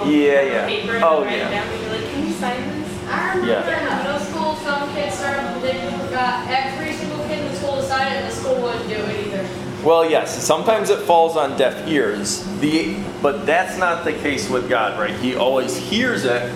[0.05, 1.01] Yeah, yeah.
[1.03, 1.51] Oh, yeah.
[1.51, 3.05] down and be like, can you sign this?
[3.09, 4.34] I remember Yeah.
[4.65, 5.75] Some kids started, they
[6.11, 8.95] got every single kid in the school to sign it, and the school wouldn't do
[8.95, 9.47] it either.
[9.85, 10.43] Well, yes.
[10.43, 12.43] Sometimes it falls on deaf ears.
[12.61, 15.15] The but that's not the case with God, right?
[15.17, 16.51] He always hears it.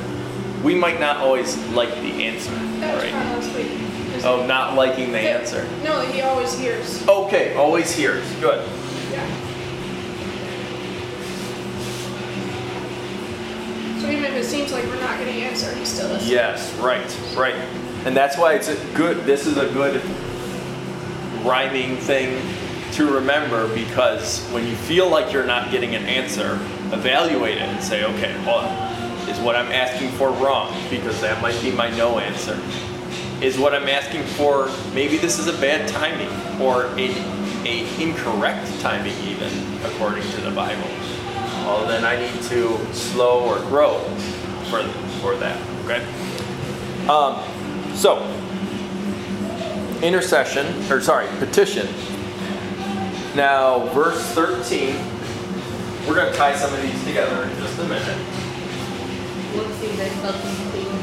[0.64, 3.12] We might not always like the answer, right?
[4.25, 5.68] Oh, not liking the answer.
[5.85, 7.07] No, he always hears.
[7.07, 8.25] Okay, always hears.
[8.37, 8.66] Good.
[9.12, 9.27] Yeah.
[14.01, 16.31] So even if it seems like we're not getting an answer, he still listens.
[16.31, 17.55] Yes, right, right.
[18.06, 20.00] And that's why it's a good, this is a good
[21.44, 22.40] rhyming thing
[22.92, 26.54] to remember because when you feel like you're not getting an answer,
[26.92, 28.64] evaluate it and say, okay, well,
[29.28, 30.74] is what I'm asking for wrong?
[30.90, 32.58] Because that might be my no answer.
[33.42, 36.30] Is what I'm asking for, maybe this is a bad timing
[36.61, 37.11] or a,
[37.64, 39.52] a incorrect timing even,
[39.84, 40.88] according to the Bible.
[41.64, 43.98] Well, then I need to slow or grow
[44.70, 44.82] for,
[45.20, 46.02] for that, okay?
[47.08, 47.42] Um,
[47.98, 48.22] so,
[50.02, 51.88] intercession, or sorry, petition.
[53.34, 54.94] Now, verse 13,
[56.06, 58.06] we're going to tie some of these together in just a minute.
[59.56, 60.98] Let's see, they spelled temptation.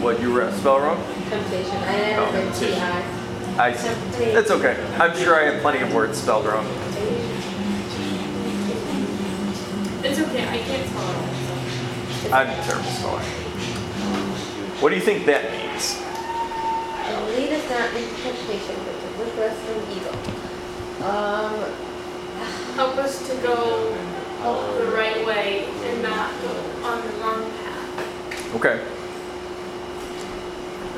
[0.00, 0.96] What you re- spell wrong?
[1.28, 1.76] Temptation.
[1.76, 2.74] I oh, never Oh, read temptation.
[2.76, 3.20] T-I.
[3.58, 4.38] I.
[4.38, 4.82] It's okay.
[4.98, 6.66] I'm sure I have plenty of words spelled wrong.
[10.02, 11.40] It's okay, I can't spell it
[12.32, 13.39] I'm a terrible speller.
[14.80, 16.00] What do you think that means?
[16.00, 20.16] And lead us not into temptation, but deliver us from evil.
[21.04, 21.90] Um,
[22.74, 23.94] Help us to go
[24.78, 26.48] the right way and not go
[26.82, 28.54] on the wrong path.
[28.56, 28.80] Okay.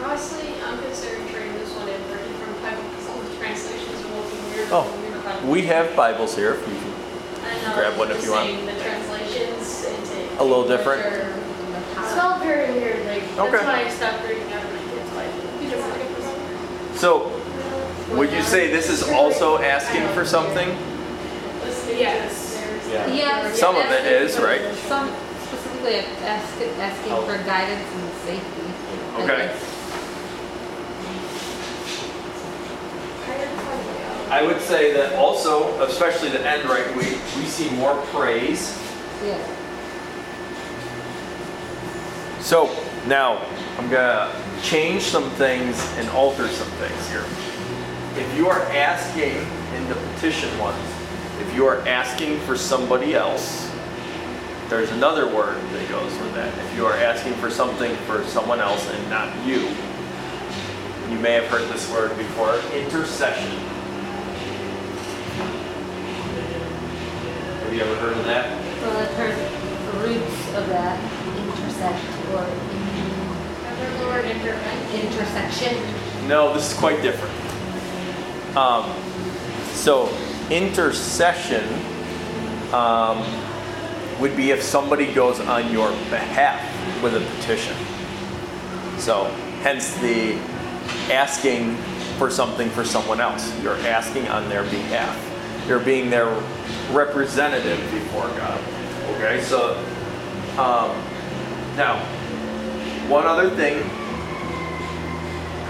[0.05, 4.01] Honestly, I'm considering trading this one in for a different Bible because all the translations
[4.05, 4.69] are looking weird.
[4.71, 5.51] Oh, from your Bible.
[5.51, 6.55] We have Bibles here.
[6.55, 7.75] If you can.
[7.75, 8.49] Grab one if you want.
[8.49, 10.41] The translations into.
[10.41, 11.05] A little different?
[11.05, 13.51] English It's all very weird, like, Okay.
[13.51, 15.43] that's why I stopped reading out of my kids' Bible.
[15.61, 17.33] Because So,
[18.17, 20.69] Would you say this is also asking for something?
[21.65, 22.55] Listed Yes.
[22.55, 23.47] there's- Yeah.
[23.47, 23.53] Yeah.
[23.55, 24.61] Some of it is, right?
[24.87, 25.11] Some
[25.47, 28.67] specifically asking, asking for guidance and safety.
[29.17, 29.51] I Okay.
[34.31, 37.05] I would say that also, especially the end, right, we,
[37.37, 38.79] we see more praise.
[39.25, 39.39] Yeah.
[42.41, 42.69] So
[43.07, 43.45] now
[43.79, 47.25] I'm gonna change some things and alter some things here.
[48.17, 49.37] If you are asking
[49.77, 50.79] in the petition ones,
[51.41, 53.71] if you are asking for somebody else,
[54.69, 56.57] there's another word that goes with that.
[56.59, 59.69] If you are asking for something for someone else and not you,
[61.11, 63.51] you may have heard this word before, intercession.
[67.61, 68.49] Have you ever heard of that?
[68.83, 72.82] Well, I've heard the roots of that intersect or I've heard the
[74.07, 75.01] word intervention.
[75.01, 76.29] intersection.
[76.29, 77.35] No, this is quite different.
[78.57, 78.95] Um,
[79.73, 80.09] so,
[80.51, 81.65] intercession
[82.73, 83.25] um,
[84.21, 86.61] would be if somebody goes on your behalf
[87.03, 87.77] with a petition.
[88.99, 89.25] So,
[89.63, 90.35] hence the
[91.11, 91.77] asking
[92.19, 93.53] for something for someone else.
[93.63, 95.19] You're asking on their behalf.
[95.67, 96.29] You're being their
[96.91, 98.61] representative before God.
[99.15, 99.77] Okay, so
[100.59, 100.91] um,
[101.77, 102.05] now,
[103.13, 103.83] one other thing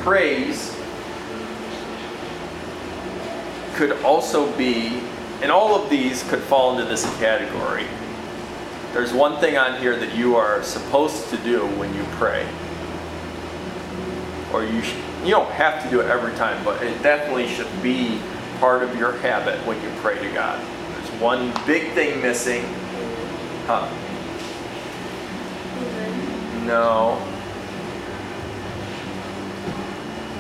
[0.05, 0.76] praise
[3.74, 5.00] could also be,
[5.42, 7.87] and all of these could fall into this category.
[8.92, 12.46] There's one thing on here that you are supposed to do when you pray.
[14.52, 17.83] Or you sh- you don't have to do it every time, but it definitely should
[17.83, 18.20] be
[18.61, 20.61] part of your habit when you pray to God.
[20.94, 22.62] There's one big thing missing.
[23.66, 23.88] Huh?
[26.66, 27.32] No.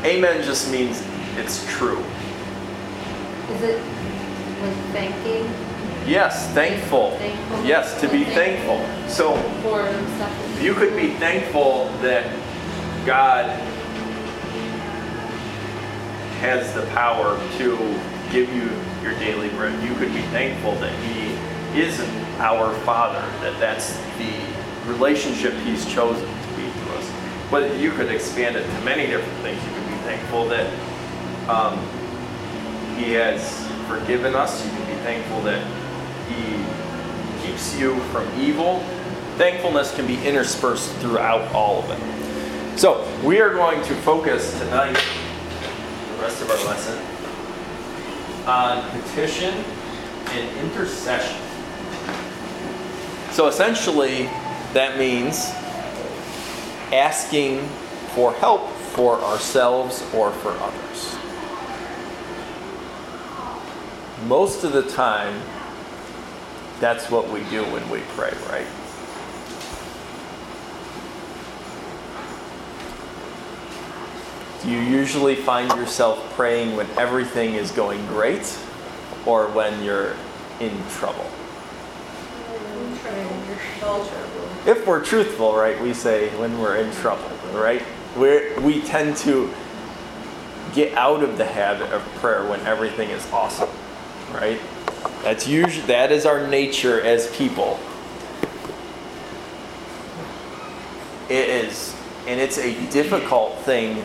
[0.04, 1.02] Amen just means
[1.36, 2.04] it's true.
[3.50, 3.82] Is it
[4.62, 5.72] like thanking
[6.06, 7.12] Yes, thankful.
[7.18, 7.64] Thankful.
[7.64, 8.84] Yes, to be thankful.
[9.08, 9.86] So for
[10.16, 10.62] stuff?
[10.62, 12.26] you could be thankful that
[13.06, 13.46] God
[16.40, 17.76] has the power to
[18.32, 18.68] give you
[19.00, 19.80] your daily bread.
[19.88, 22.00] You could be thankful that He is
[22.38, 24.32] our Father, that that's the
[24.90, 27.12] relationship He's chosen to be to us.
[27.48, 29.81] But you could expand it to many different things.
[30.12, 30.68] Thankful that
[31.48, 31.78] um,
[32.98, 34.62] He has forgiven us.
[34.62, 35.66] You can be thankful that
[36.28, 38.80] He keeps you from evil.
[39.38, 42.78] Thankfulness can be interspersed throughout all of it.
[42.78, 46.98] So, we are going to focus tonight, the rest of our lesson,
[48.46, 49.64] on petition
[50.32, 51.40] and intercession.
[53.30, 54.24] So, essentially,
[54.74, 55.46] that means
[56.92, 57.66] asking
[58.14, 61.16] for help for ourselves or for others.
[64.28, 65.42] Most of the time,
[66.78, 68.66] that's what we do when we pray, right?
[74.62, 78.46] Do you usually find yourself praying when everything is going great
[79.26, 80.14] or when you're
[80.60, 81.26] in trouble?
[84.66, 87.82] If we're truthful, right, we say when we're in trouble, right?
[88.16, 89.52] We we tend to
[90.74, 93.68] get out of the habit of prayer when everything is awesome,
[94.32, 94.60] right?
[95.22, 97.78] That's usually that is our nature as people.
[101.28, 101.94] It is,
[102.26, 104.04] and it's a difficult thing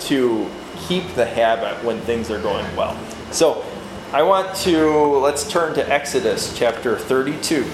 [0.00, 2.98] to keep the habit when things are going well.
[3.30, 3.64] So,
[4.12, 7.64] I want to let's turn to Exodus chapter 32.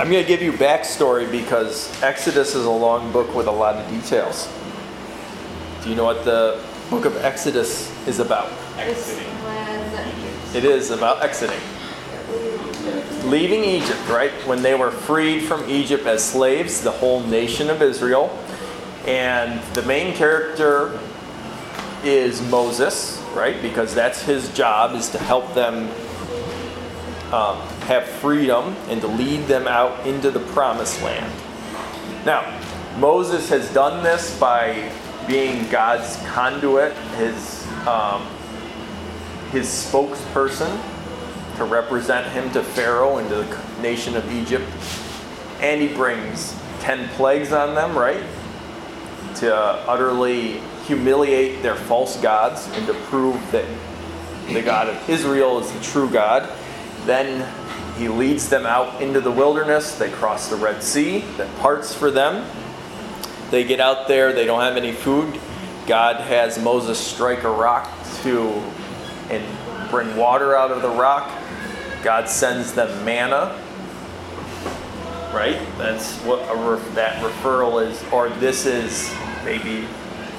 [0.00, 3.74] I'm going to give you backstory because Exodus is a long book with a lot
[3.74, 4.48] of details.
[5.82, 8.48] Do you know what the book of Exodus is about?
[8.76, 11.58] When It is about exiting.
[13.28, 14.30] Leaving Egypt, right?
[14.46, 18.30] When they were freed from Egypt as slaves, the whole nation of Israel.
[19.04, 20.96] And the main character
[22.04, 23.60] is Moses, right?
[23.60, 25.90] Because that's his job is to help them
[27.32, 31.32] um, have freedom and to lead them out into the promised land.
[32.26, 32.44] Now,
[32.98, 34.92] Moses has done this by
[35.26, 38.26] being God's conduit, his um,
[39.52, 40.78] his spokesperson
[41.56, 44.68] to represent him to Pharaoh and to the nation of Egypt,
[45.60, 48.22] and he brings ten plagues on them, right,
[49.36, 53.64] to utterly humiliate their false gods and to prove that
[54.48, 56.48] the God of Israel is the true God.
[57.06, 57.46] Then
[57.98, 59.96] he leads them out into the wilderness.
[59.96, 62.48] They cross the Red Sea that parts for them.
[63.50, 65.38] They get out there, they don't have any food.
[65.86, 67.90] God has Moses strike a rock
[68.22, 68.50] to
[69.30, 71.30] and bring water out of the rock.
[72.04, 73.60] God sends them manna.
[75.34, 75.58] Right?
[75.76, 76.46] That's what
[76.94, 79.12] that referral is, or this is
[79.44, 79.86] maybe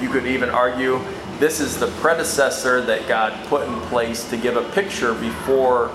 [0.00, 1.00] you could even argue
[1.38, 5.90] this is the predecessor that God put in place to give a picture before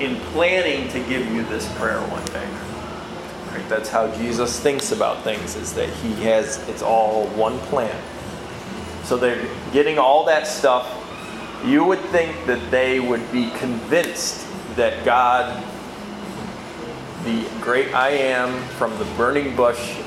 [0.00, 2.48] in planning to give you this prayer one day.
[3.52, 3.68] Right?
[3.68, 7.96] That's how Jesus thinks about things is that he has it's all one plan.
[9.04, 10.92] So they're getting all that stuff.
[11.64, 15.64] You would think that they would be convinced that God
[17.26, 19.98] the great I am from the burning bush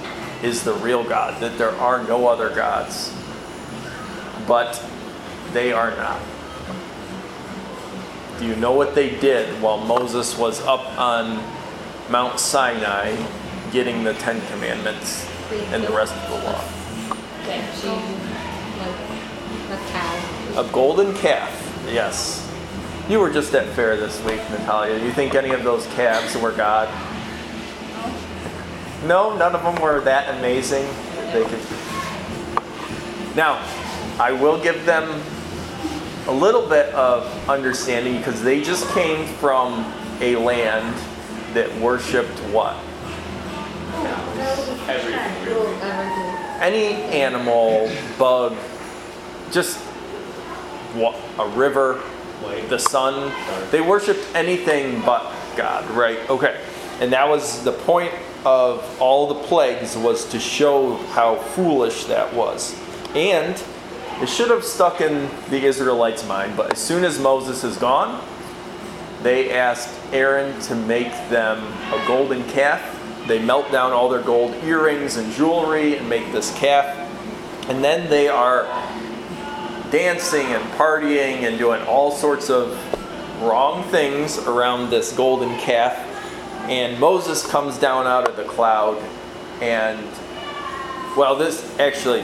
[0.41, 3.13] is the real God, that there are no other gods.
[4.47, 4.81] But
[5.51, 6.21] they are not.
[8.39, 11.43] Do you know what they did while Moses was up on
[12.09, 13.17] Mount Sinai
[13.73, 15.29] getting the Ten Commandments
[15.73, 16.63] and the rest of the law?
[20.55, 21.51] A golden calf,
[21.91, 22.49] yes.
[23.09, 24.97] You were just at fair this week, Natalia.
[24.97, 26.87] Do you think any of those calves were God?
[29.05, 30.87] No, none of them were that amazing.
[31.33, 31.59] They could.
[33.35, 33.61] Now,
[34.17, 35.21] I will give them
[36.29, 39.83] a little bit of understanding because they just came from
[40.21, 40.95] a land
[41.55, 42.77] that worshipped what?
[44.87, 45.55] Everything.
[46.61, 48.55] Any animal, bug,
[49.51, 49.79] just
[50.93, 51.99] what a river,
[52.69, 53.33] the sun.
[53.71, 56.29] They worshipped anything but God, right?
[56.29, 56.61] Okay.
[56.99, 58.13] And that was the point
[58.45, 62.79] of all the plagues was to show how foolish that was.
[63.15, 63.59] And
[64.21, 68.21] it should have stuck in the Israelites' mind, but as soon as Moses is gone,
[69.23, 71.57] they asked Aaron to make them
[71.93, 72.97] a golden calf.
[73.27, 76.85] They melt down all their gold earrings and jewelry and make this calf.
[77.69, 78.63] And then they are
[79.91, 82.77] dancing and partying and doing all sorts of
[83.41, 85.97] wrong things around this golden calf.
[86.69, 88.97] And Moses comes down out of the cloud
[89.61, 89.99] and
[91.17, 92.23] well, this actually,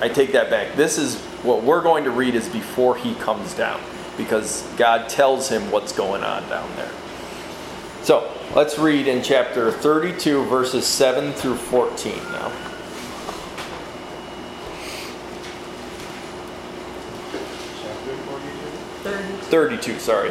[0.00, 0.74] I take that back.
[0.74, 3.78] This is what we're going to read is before he comes down,
[4.16, 6.90] because God tells him what's going on down there.
[8.02, 12.50] So let's read in chapter 32, verses 7 through 14 now.
[17.82, 18.16] Chapter
[19.50, 20.30] 32, sorry.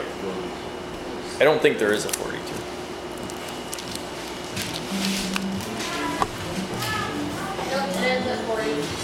[1.39, 2.39] I don't think there is a 42.
[7.70, 9.03] No,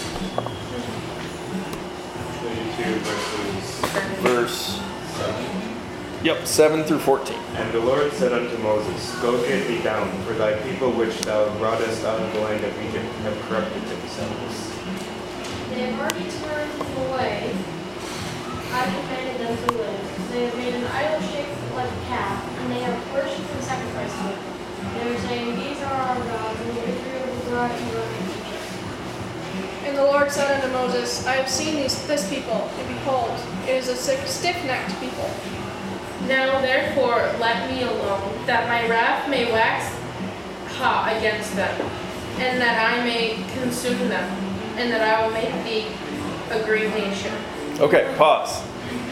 [4.22, 4.80] Verse.
[6.22, 7.36] Yep, 7 through 14.
[7.56, 11.48] And the Lord said unto Moses, Go get thee down, for thy people which thou
[11.58, 14.70] broughtest out of the land of Egypt have corrupted themselves.
[15.70, 17.56] They have already turned away.
[18.72, 20.28] I commanded them to live.
[20.30, 24.20] They have made an idol shaped like a calf, and they have worshipped and sacrificed
[24.24, 24.38] it.
[24.94, 28.29] They are saying, These are our gods, and we threw the God and
[29.84, 33.32] and the Lord said unto Moses, I have seen these, this people, and behold,
[33.64, 35.30] it is a stiff-necked people.
[36.28, 39.92] Now therefore let me alone, that my wrath may wax
[40.76, 41.80] hot against them,
[42.38, 44.28] and that I may consume them,
[44.76, 45.86] and that I will make thee
[46.50, 47.32] a great nation.
[47.80, 48.62] Okay, pause.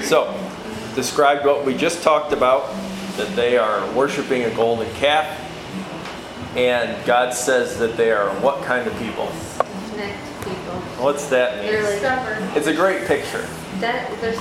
[0.02, 0.38] So,
[0.94, 2.70] described what we just talked about
[3.16, 5.26] that they are worshiping a golden calf,
[6.56, 9.30] and God says that they are what kind of people?
[10.98, 11.72] What's that mean?
[11.72, 12.42] They're Stubborn.
[12.56, 13.46] It's a great picture.
[13.78, 14.34] that, they're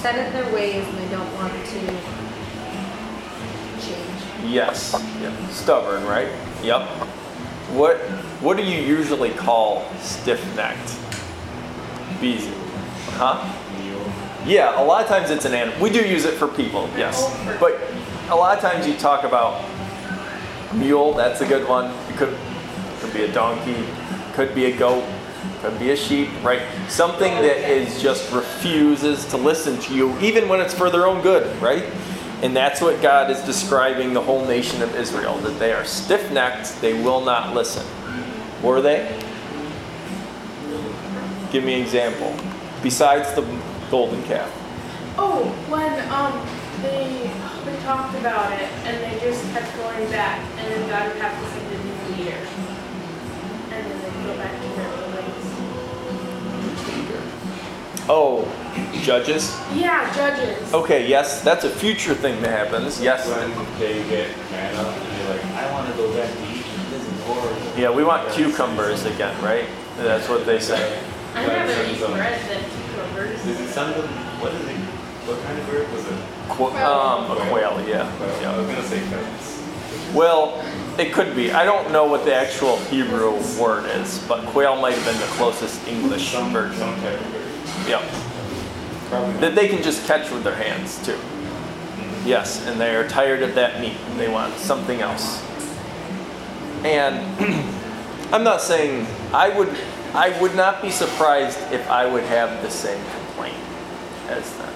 [0.00, 1.98] set in their ways and they don't want to change.
[4.46, 4.94] Yes.
[5.20, 5.50] Yep.
[5.50, 6.28] Stubborn, right?
[6.62, 6.82] Yep.
[7.76, 7.98] What
[8.40, 10.96] What do you usually call stiff-necked?
[12.20, 12.48] Bees.
[13.12, 13.44] Huh?
[13.82, 14.12] Mule.
[14.46, 15.78] Yeah, a lot of times it's an animal.
[15.80, 17.22] We do use it for people, yes.
[17.60, 17.78] But
[18.30, 19.62] a lot of times you talk about
[20.72, 21.92] mule, that's a good one.
[22.08, 22.34] It could,
[23.00, 23.84] could be a donkey,
[24.32, 25.04] could be a goat,
[25.60, 26.62] could be a sheep, right?
[26.88, 31.22] Something that is just refuses to listen to you, even when it's for their own
[31.22, 31.84] good, right?
[32.42, 36.32] And that's what God is describing the whole nation of Israel that they are stiff
[36.32, 37.86] necked, they will not listen.
[38.62, 39.06] Were they?
[41.52, 42.34] Give me an example.
[42.82, 43.42] Besides the
[43.90, 44.50] golden calf.
[45.18, 46.32] Oh, when um
[46.80, 47.28] they
[47.66, 51.36] they talked about it and they just kept going back and then God would have
[51.36, 52.38] to send a new leader.
[53.70, 54.69] And then they'd go back
[58.12, 58.42] Oh,
[59.04, 59.56] judges?
[59.72, 60.74] Yeah, judges.
[60.74, 63.00] Okay, yes, that's a future thing that happens.
[63.00, 63.28] Yes.
[63.28, 67.06] When they get manna and they're like, I want to go back to Egypt, this
[67.06, 67.78] is horrible.
[67.80, 69.66] Yeah, we want cucumbers again, right?
[69.96, 71.00] That's what they say.
[71.34, 73.60] I Like haven't sends even them- read the two verses.
[73.60, 74.08] It send them,
[74.40, 74.76] what is it,
[75.28, 76.18] what kind of bird was it?
[76.48, 78.10] Qu- um, a quail, yeah.
[78.18, 79.62] Well, I was gonna say pheasants.
[80.12, 80.60] Well,
[80.98, 81.52] it could be.
[81.52, 85.32] I don't know what the actual Hebrew word is, but quail might have been the
[85.36, 86.92] closest English Some, version.
[87.88, 89.10] Some type of bird.
[89.10, 89.40] Yeah.
[89.40, 91.18] That they can just catch with their hands too.
[92.24, 93.96] Yes, and they are tired of that meat.
[94.16, 95.42] They want something else.
[96.84, 97.18] And
[98.32, 99.74] I'm not saying I would
[100.14, 103.56] I would not be surprised if I would have the same complaint
[104.28, 104.74] as them.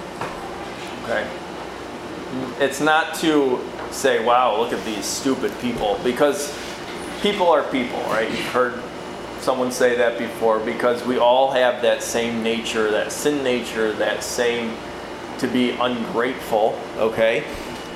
[1.02, 1.28] Okay?
[2.60, 6.56] It's not to say, wow, look at these stupid people, because
[7.20, 8.30] people are people, right?
[8.30, 8.80] You've heard
[9.44, 14.24] someone say that before, because we all have that same nature, that sin nature, that
[14.24, 14.74] same
[15.38, 17.44] to be ungrateful, okay?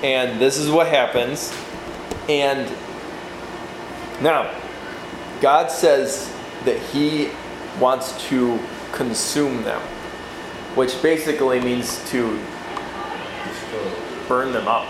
[0.03, 1.57] And this is what happens.
[2.28, 2.70] And
[4.20, 4.55] now,
[5.40, 6.30] God says
[6.64, 7.30] that He
[7.80, 8.59] wants to
[8.92, 9.80] consume them,
[10.74, 12.38] which basically means to
[14.28, 14.86] burn them up.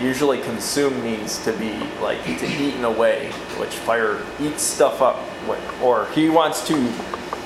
[0.00, 5.16] Usually, consume means to be like to eaten away, which fire eats stuff up.
[5.82, 6.92] Or he wants to,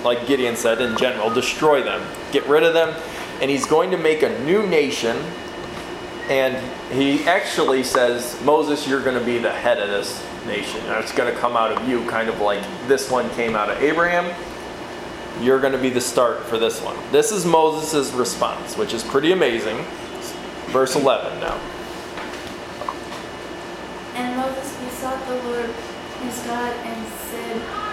[0.03, 2.94] like Gideon said in general, destroy them, get rid of them,
[3.40, 5.16] and he's going to make a new nation.
[6.28, 6.57] And
[6.92, 10.80] he actually says, Moses, you're going to be the head of this nation.
[10.86, 13.70] And it's going to come out of you, kind of like this one came out
[13.70, 14.32] of Abraham.
[15.40, 16.96] You're going to be the start for this one.
[17.11, 19.84] This is Moses' response, which is pretty amazing.
[20.68, 21.61] Verse 11 now.
[24.14, 25.70] And Moses besought the Lord
[26.22, 27.91] his God and said,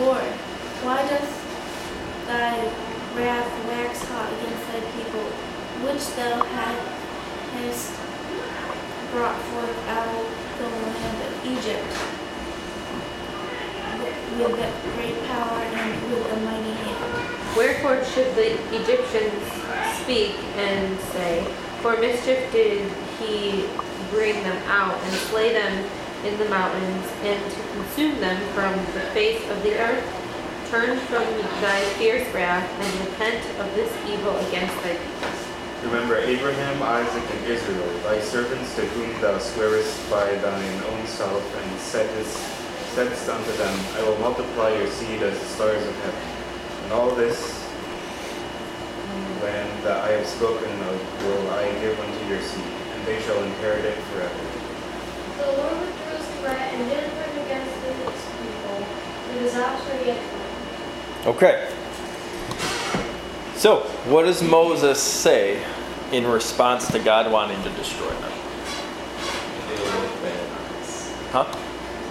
[0.00, 0.24] Lord,
[0.80, 1.28] why does
[2.26, 2.64] thy
[3.14, 5.20] wrath wax hot against thy people,
[5.84, 7.92] which thou hast
[9.12, 10.24] brought forth out of
[10.56, 11.92] the land of Egypt
[14.40, 14.56] with
[14.96, 17.54] great power and with a mighty hand?
[17.54, 19.44] Wherefore should the Egyptians
[20.00, 21.44] speak and say,
[21.82, 22.90] For mischief did
[23.20, 23.68] he
[24.10, 25.84] bring them out and slay them
[26.24, 30.04] in the mountains, and to consume them from the face of the earth?
[30.70, 31.24] Turn from
[31.60, 35.28] thy fierce wrath and repent of this evil against thy people.
[35.84, 41.42] Remember Abraham, Isaac, and Israel, thy servants to whom thou swearest by thine own self,
[41.56, 42.38] and saidst,
[42.94, 46.22] saidst unto them, I will multiply your seed as the stars of heaven.
[46.84, 47.58] And all this,
[49.42, 53.42] when that I have spoken of, will I give unto your seed, and they shall
[53.42, 56.11] inherit it forever.
[56.42, 57.96] The Lord withdrew his threat and did bring against his
[58.42, 58.86] people
[59.32, 61.28] the disaster he.
[61.28, 61.68] Okay.
[63.56, 63.80] So,
[64.10, 65.62] what does Moses say
[66.10, 68.32] in response to God wanting to destroy them?
[71.30, 71.44] Huh?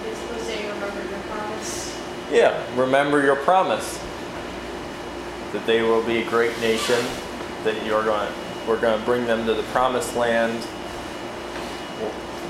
[0.02, 2.00] Basically saying, remember your promise.
[2.30, 4.00] Yeah, remember your promise
[5.52, 7.04] that they will be a great nation,
[7.64, 8.32] that you're going
[8.66, 10.64] we're going to bring them to the promised land.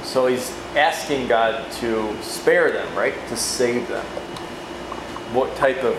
[0.04, 3.14] So he's asking God to spare them, right?
[3.28, 4.04] To save them.
[5.34, 5.96] What type of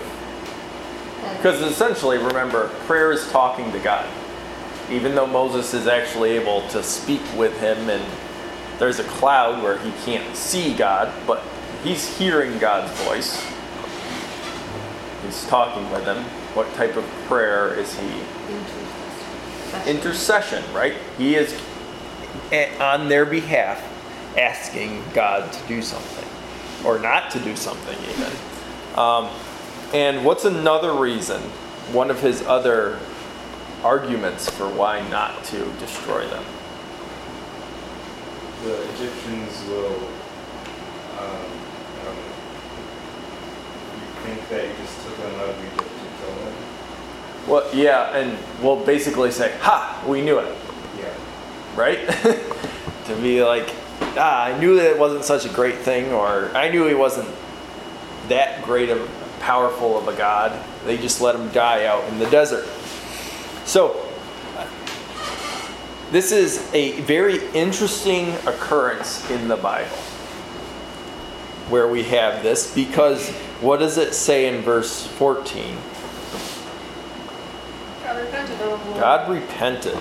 [1.38, 4.08] because essentially, remember, prayer is talking to God.
[4.90, 8.04] Even though Moses is actually able to speak with him, and
[8.80, 11.44] there's a cloud where he can't see God, but
[11.84, 13.46] he's hearing God's voice.
[15.26, 16.24] He's talking with him.
[16.54, 18.22] What type of prayer is he?
[19.90, 20.96] Intercession, right?
[21.18, 21.60] He is
[22.52, 23.82] eh, on their behalf
[24.38, 26.28] asking God to do something,
[26.86, 28.32] or not to do something, even.
[28.98, 29.30] Um,
[29.94, 31.42] and what's another reason?
[31.92, 33.00] One of his other
[33.84, 36.44] arguments for why not to destroy them.
[38.64, 39.96] The Egyptians will,
[41.20, 41.52] um,
[42.00, 42.12] I
[44.00, 46.54] you think that you just took them out of Egypt to kill them?
[47.48, 50.56] Well, yeah, and we'll basically say, "Ha, we knew it,"
[50.98, 51.14] Yeah.
[51.76, 52.08] right?
[53.06, 53.70] to be like,
[54.02, 57.30] "Ah, I knew that it wasn't such a great thing," or "I knew he wasn't
[58.30, 60.54] that great of powerful of a god."
[60.86, 62.66] They just let him die out in the desert.
[63.66, 63.96] So,
[66.12, 69.98] this is a very interesting occurrence in the Bible
[71.70, 73.30] where we have this because
[73.62, 75.78] what does it say in verse 14?
[78.04, 78.60] God repented.
[79.00, 79.96] God repented.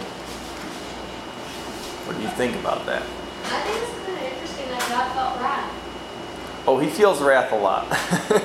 [2.05, 3.05] What do you think about that?
[3.45, 6.65] I think it's kind of interesting that God felt wrath.
[6.67, 7.87] Oh, he feels wrath a lot.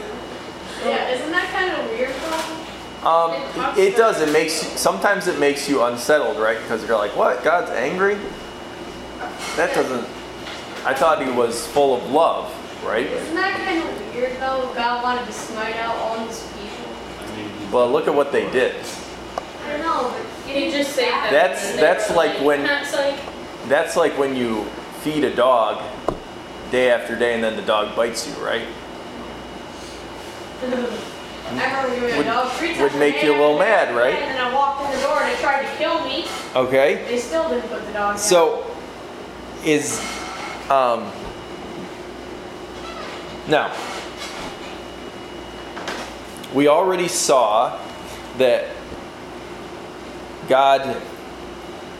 [0.85, 2.13] Yeah, isn't that kind of weird
[3.01, 3.09] though?
[3.09, 4.21] um, it does.
[4.21, 6.57] It makes you, sometimes it makes you unsettled, right?
[6.61, 7.43] Because you're like, what?
[7.43, 8.15] God's angry?
[9.57, 10.07] That doesn't.
[10.85, 12.53] I thought he was full of love.
[12.85, 13.07] right?
[13.07, 14.71] Isn't that kind of weird though?
[14.75, 16.91] God wanted to smite out all these people.
[17.19, 18.75] I But look at what they did.
[19.65, 21.31] I don't know, but He just saved them.
[21.33, 23.15] That's- that's like when- That's like,
[23.67, 24.65] That's like when you
[25.07, 25.81] feed a dog
[26.69, 28.67] day after day and then the dog bites you, right?
[30.59, 34.15] I remember giving a Would- would make you a little mad, right?
[34.15, 36.25] And then I walked in the door and they tried to kill me.
[36.53, 37.05] Okay.
[37.07, 38.17] They still didn't put the dog.
[38.17, 38.69] So,
[39.63, 40.01] is
[40.69, 41.09] um,
[43.47, 43.73] now
[46.53, 47.79] we already saw
[48.39, 48.67] that
[50.49, 51.01] God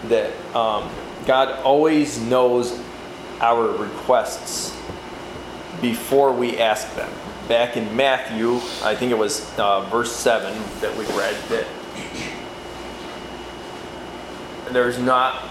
[0.10, 0.90] that um,
[1.26, 2.82] God always knows
[3.40, 4.76] our requests
[5.82, 7.12] before we ask them.
[7.48, 11.68] Back in Matthew, I think it was uh, verse seven that we read that
[14.74, 15.44] there's not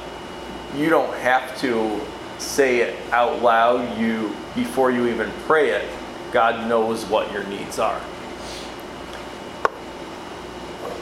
[0.77, 2.01] you don't have to
[2.39, 5.89] say it out loud you before you even pray it
[6.33, 8.01] god knows what your needs are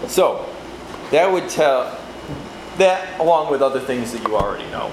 [0.06, 0.48] so
[1.10, 1.98] that would tell
[2.76, 4.92] that along with other things that you already know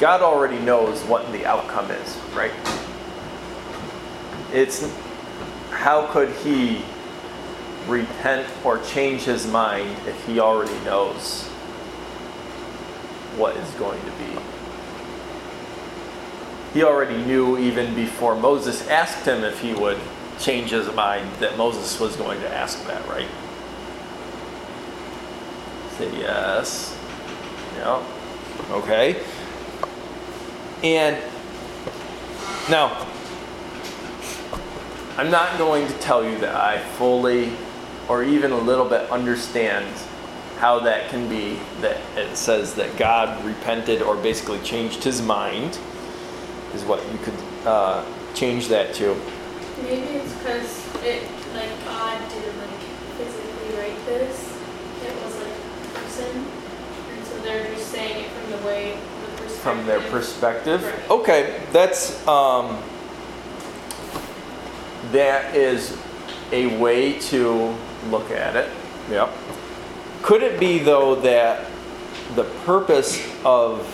[0.00, 2.52] god already knows what the outcome is right
[4.52, 4.92] it's
[5.70, 6.82] how could he
[7.86, 11.42] repent or change his mind if he already knows
[13.36, 14.38] what is going to be.
[16.72, 19.98] He already knew even before Moses asked him if he would
[20.40, 23.28] change his mind that Moses was going to ask that, right?
[25.98, 26.98] Say yes.
[27.76, 28.02] Yeah.
[28.70, 29.22] Okay.
[30.84, 31.16] And
[32.68, 33.06] now,
[35.16, 37.52] I'm not going to tell you that I fully
[38.06, 39.86] or even a little bit understand
[40.58, 45.78] how that can be that it says that God repented or basically changed his mind,
[46.74, 48.04] is what you could uh,
[48.34, 49.14] change that to.
[49.82, 51.22] maybe it's because it,
[51.54, 52.80] like, God didn't, like,
[53.16, 54.54] physically write this.
[55.02, 56.44] It was, like, a person.
[57.10, 58.98] And so they're just saying it from the way.
[59.64, 62.82] From their perspective, okay, that's um,
[65.10, 65.96] that is
[66.52, 67.74] a way to
[68.10, 68.68] look at it.
[69.10, 69.32] Yep.
[70.20, 71.64] Could it be though that
[72.34, 73.88] the purpose of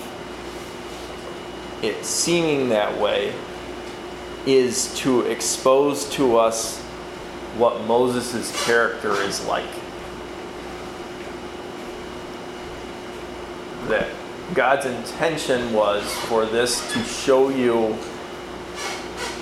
[1.82, 3.32] it seeming that way
[4.46, 6.80] is to expose to us
[7.56, 9.70] what Moses' character is like?
[13.86, 14.08] That
[14.54, 17.96] God's intention was for this to show you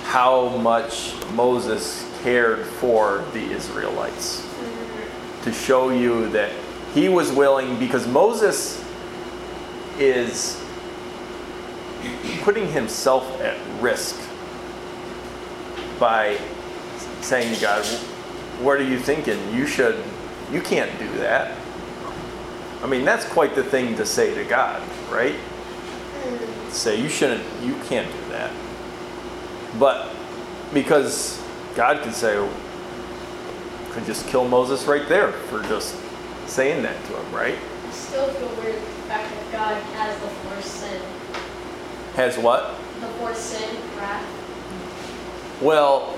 [0.03, 4.47] how much Moses cared for the Israelites.
[5.43, 6.51] To show you that
[6.93, 8.83] he was willing, because Moses
[9.97, 10.63] is
[12.41, 14.19] putting himself at risk
[15.99, 16.39] by
[17.21, 17.85] saying to God,
[18.61, 19.53] What are you thinking?
[19.53, 20.03] You should,
[20.51, 21.58] you can't do that.
[22.81, 25.35] I mean, that's quite the thing to say to God, right?
[26.69, 28.51] Say, you shouldn't, you can't do that.
[29.77, 30.15] But
[30.73, 31.41] because
[31.75, 32.35] God could say,
[33.91, 35.95] could just kill Moses right there for just
[36.47, 37.57] saying that to him, right?
[37.85, 41.01] I still feel weird the fact that God has the fourth sin.
[42.15, 42.75] Has what?
[43.01, 44.25] The fourth sin, wrath.
[45.61, 46.17] Well,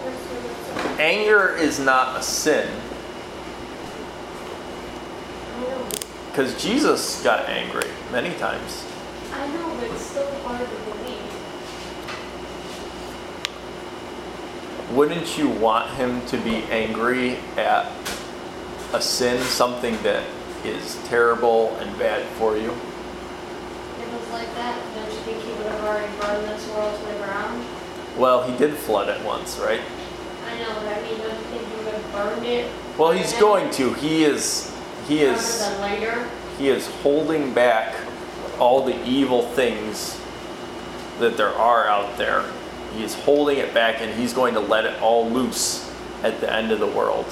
[0.99, 2.69] anger is not a sin
[5.53, 5.87] I know,
[6.31, 8.87] because Jesus got angry many times.
[9.33, 11.17] I know, but it's still hard to believe.
[14.95, 17.91] Wouldn't you want him to be angry at
[18.93, 20.23] a sin, something that
[20.63, 22.71] is terrible and bad for you?
[22.71, 26.97] If it was like that, don't you think he would have already burned this world
[26.97, 27.65] to the ground?
[28.17, 29.81] Well, he did flood it once, right?
[30.45, 32.71] I know, but I mean, don't you think he would have burned it?
[32.97, 33.93] Well, he's going to.
[33.95, 34.70] He is
[35.07, 36.29] he is later?
[36.57, 37.95] he is holding back
[38.59, 40.19] all the evil things
[41.19, 42.45] that there are out there.
[42.95, 45.89] He is holding it back and he's going to let it all loose
[46.23, 47.25] at the end of the world.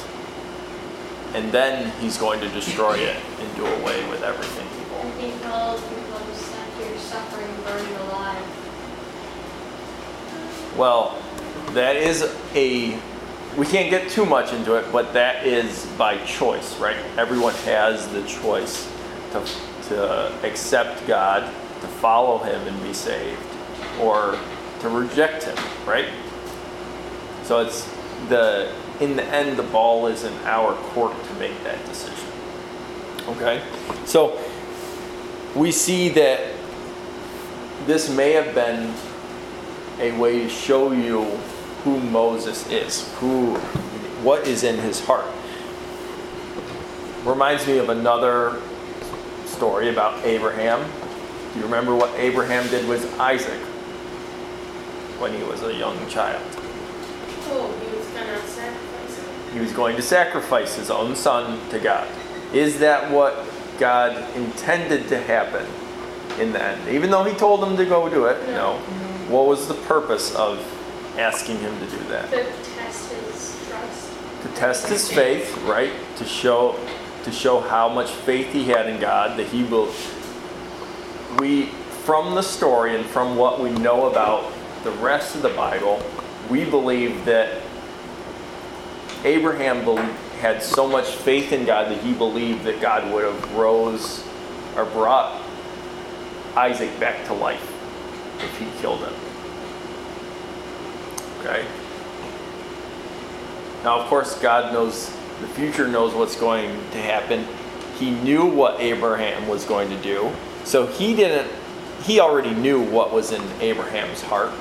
[1.34, 5.12] And then he's going to destroy it and do away with everything I evil.
[5.12, 8.44] think all people just here suffering, burning alive.
[10.76, 11.22] Well,
[11.74, 12.24] that is
[12.56, 12.98] a
[13.58, 16.98] we can't get too much into it, but that is by choice, right?
[17.18, 18.92] Everyone has the choice
[19.32, 19.46] to,
[19.90, 21.44] to accept God,
[21.82, 23.42] to follow Him and be saved,
[24.00, 24.38] or
[24.82, 26.10] to reject Him, right?
[27.44, 27.90] So it's
[28.28, 32.28] the in the end, the ball is in our court to make that decision.
[33.30, 33.62] Okay,
[34.06, 34.40] so
[35.56, 36.54] we see that
[37.86, 38.94] this may have been
[40.00, 41.40] a way to show you
[41.84, 43.56] who Moses is, who,
[44.24, 45.26] what is in his heart.
[47.26, 48.62] Reminds me of another
[49.46, 50.90] story about Abraham.
[51.54, 53.60] Do you remember what Abraham did with Isaac
[55.20, 56.42] when he was a young child?
[57.52, 59.54] Oh, he was gonna sacrifice him.
[59.54, 62.08] He was going to sacrifice his own son to God.
[62.54, 63.46] Is that what
[63.80, 65.66] God intended to happen
[66.40, 66.90] in the end?
[66.90, 68.78] Even though he told him to go do it, no.
[69.30, 70.60] What was the purpose of
[71.20, 72.30] asking him to do that?
[72.32, 72.44] To
[72.76, 74.12] test his trust.
[74.42, 75.94] To test his faith, right?
[76.18, 76.80] To show
[77.24, 79.94] to show how much faith he had in God that he will
[81.38, 81.66] we
[82.06, 84.52] from the story and from what we know about
[84.84, 86.02] the rest of the Bible,
[86.50, 87.62] we believe that
[89.26, 89.98] Abraham bel-
[90.40, 94.24] had so much faith in God that he believed that God would have rose
[94.78, 95.42] or brought
[96.56, 97.76] Isaac back to life
[98.40, 99.14] if he killed him.
[101.40, 101.66] Okay?
[103.84, 105.10] Now, of course, God knows
[105.42, 107.48] the future, knows what's going to happen.
[107.98, 110.32] He knew what Abraham was going to do.
[110.66, 111.50] So he didn't,
[112.04, 114.52] he already knew what was in Abraham's heart,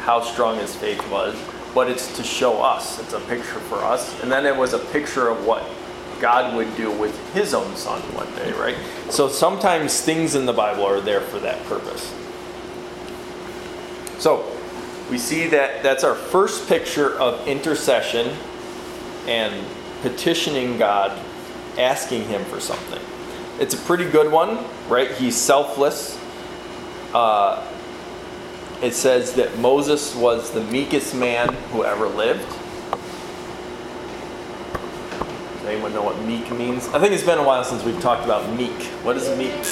[0.00, 1.36] how strong his faith was.
[1.74, 4.20] But it's to show us, it's a picture for us.
[4.22, 5.62] And then it was a picture of what
[6.20, 8.76] God would do with his own son one day, right?
[9.10, 12.12] So sometimes things in the Bible are there for that purpose.
[14.18, 14.57] So
[15.10, 18.36] we see that that's our first picture of intercession
[19.26, 19.64] and
[20.02, 21.18] petitioning God,
[21.78, 23.00] asking Him for something.
[23.60, 25.10] It's a pretty good one, right?
[25.12, 26.18] He's selfless.
[27.14, 27.66] Uh,
[28.82, 32.48] it says that Moses was the meekest man who ever lived.
[35.56, 36.86] Does anyone know what meek means?
[36.88, 38.82] I think it's been a while since we've talked about meek.
[39.02, 39.64] What is meek?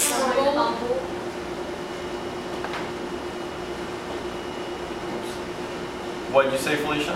[6.36, 7.14] What did you say, Felicia?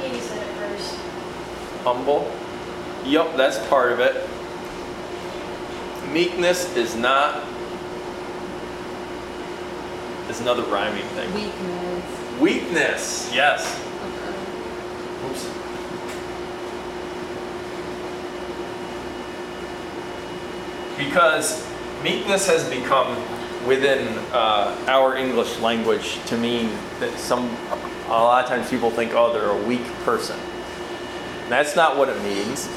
[0.00, 0.94] He said it first.
[1.82, 2.32] humble.
[3.04, 4.14] Yep, that's part of it.
[6.12, 7.42] Meekness is not
[10.30, 11.34] is another rhyming thing.
[11.34, 12.40] Weakness.
[12.40, 13.80] Weakness, yes.
[15.24, 15.50] Oops.
[20.96, 21.68] Because
[22.04, 23.16] meekness has become
[23.66, 27.48] within uh, our English language to mean that some
[28.06, 30.38] a lot of times people think, oh, they're a weak person.
[31.48, 32.68] That's not what it means.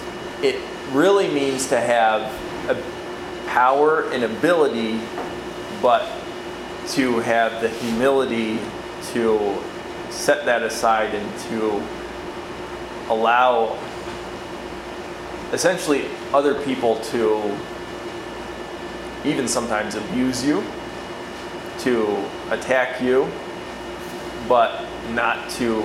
[0.41, 0.61] It
[0.91, 2.21] really means to have
[2.69, 4.99] a power and ability,
[5.81, 6.07] but
[6.89, 8.59] to have the humility
[9.13, 9.61] to
[10.09, 11.83] set that aside and to
[13.09, 13.77] allow
[15.51, 17.57] essentially other people to
[19.25, 20.63] even sometimes abuse you,
[21.79, 23.29] to attack you,
[24.47, 25.81] but not to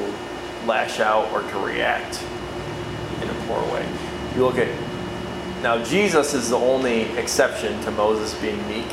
[0.66, 2.22] lash out or to react
[3.20, 3.86] in a poor way.
[4.34, 4.68] You look at
[5.62, 8.88] now Jesus is the only exception to Moses being meek,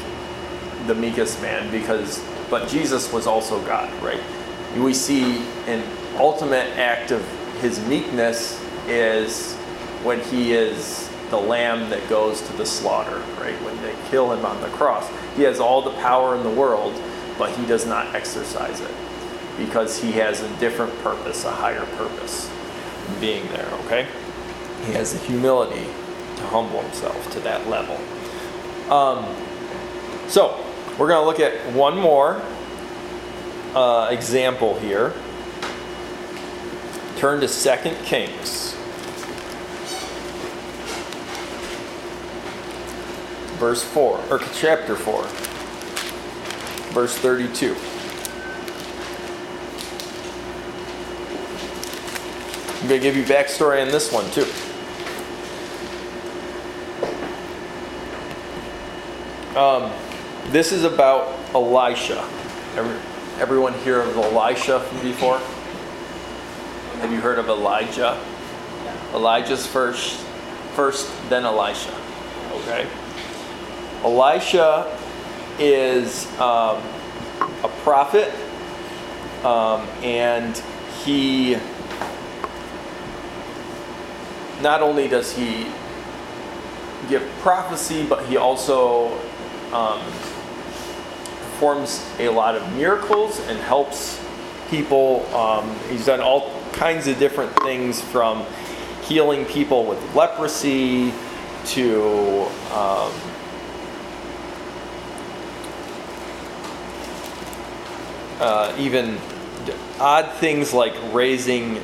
[0.88, 4.22] the meekest man, because but Jesus was also God, right?
[4.78, 5.84] We see an
[6.18, 7.26] ultimate act of
[7.62, 9.56] his meekness is
[10.04, 13.60] when he is the lamb that goes to the slaughter, right?
[13.62, 15.08] When they kill him on the cross.
[15.36, 17.00] He has all the power in the world,
[17.38, 18.92] but he does not exercise it
[19.60, 22.50] because he has a different purpose, a higher purpose
[23.20, 24.08] being there, okay?
[24.86, 25.86] He has the humility
[26.38, 27.98] to humble himself to that level.
[28.92, 29.36] Um,
[30.28, 30.66] so,
[30.98, 32.42] we're going to look at one more
[33.76, 35.14] uh, example here.
[37.18, 38.74] Turn to 2 Kings.
[43.60, 45.24] Verse 4, or chapter 4,
[46.94, 47.76] verse 32.
[52.90, 54.48] Going to give you backstory on this one too.
[59.56, 59.92] Um,
[60.52, 62.20] this is about Elisha.
[62.76, 62.98] Every,
[63.40, 65.38] everyone hear of Elisha from before?
[67.02, 68.20] Have you heard of Elijah?
[69.14, 70.20] Elijah's first,
[70.74, 71.94] first, then Elisha.
[72.52, 72.88] Okay.
[74.04, 74.98] Elisha
[75.60, 76.82] is um,
[77.64, 78.34] a prophet,
[79.46, 80.58] um, and
[81.04, 81.58] he
[84.62, 85.68] not only does he
[87.08, 89.08] give prophecy, but he also
[89.74, 90.00] um,
[91.60, 94.24] performs a lot of miracles and helps
[94.70, 95.26] people.
[95.36, 98.46] Um, he's done all kinds of different things from
[99.04, 101.12] healing people with leprosy
[101.66, 103.12] to um,
[108.40, 109.18] uh, even
[110.00, 111.82] odd things like raising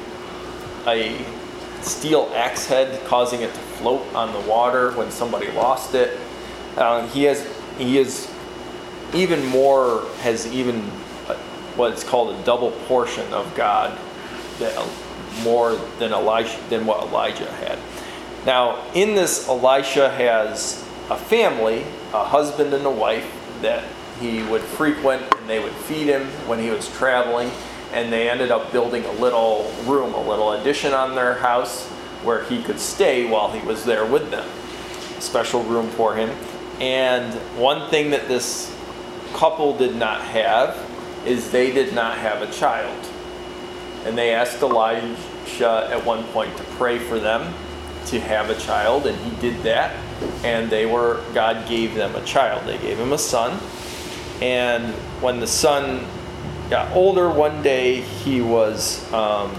[0.88, 1.18] a
[1.86, 6.20] steel axe head, causing it to float on the water when somebody lost it.
[6.76, 8.32] Uh, he has he is
[9.14, 10.80] even more has even
[11.28, 11.36] uh,
[11.76, 13.98] what's called a double portion of God
[14.60, 14.88] that uh,
[15.44, 17.80] more than Elijah than what Elijah had.
[18.46, 21.84] Now, in this, Elisha has a family,
[22.14, 23.26] a husband and a wife
[23.62, 23.84] that
[24.20, 27.50] he would frequent, and they would feed him when he was traveling.
[27.94, 31.88] And they ended up building a little room, a little addition on their house
[32.24, 34.48] where he could stay while he was there with them.
[35.18, 36.30] A special room for him.
[36.82, 38.76] And one thing that this
[39.34, 40.78] couple did not have
[41.26, 43.08] is they did not have a child.
[44.06, 45.16] And they asked Elijah
[45.90, 47.54] at one point to pray for them
[48.08, 49.96] to have a child, and he did that.
[50.44, 52.66] And they were, God gave them a child.
[52.66, 53.60] They gave him a son.
[54.42, 56.06] And when the son
[56.70, 59.52] got older, one day he was, um,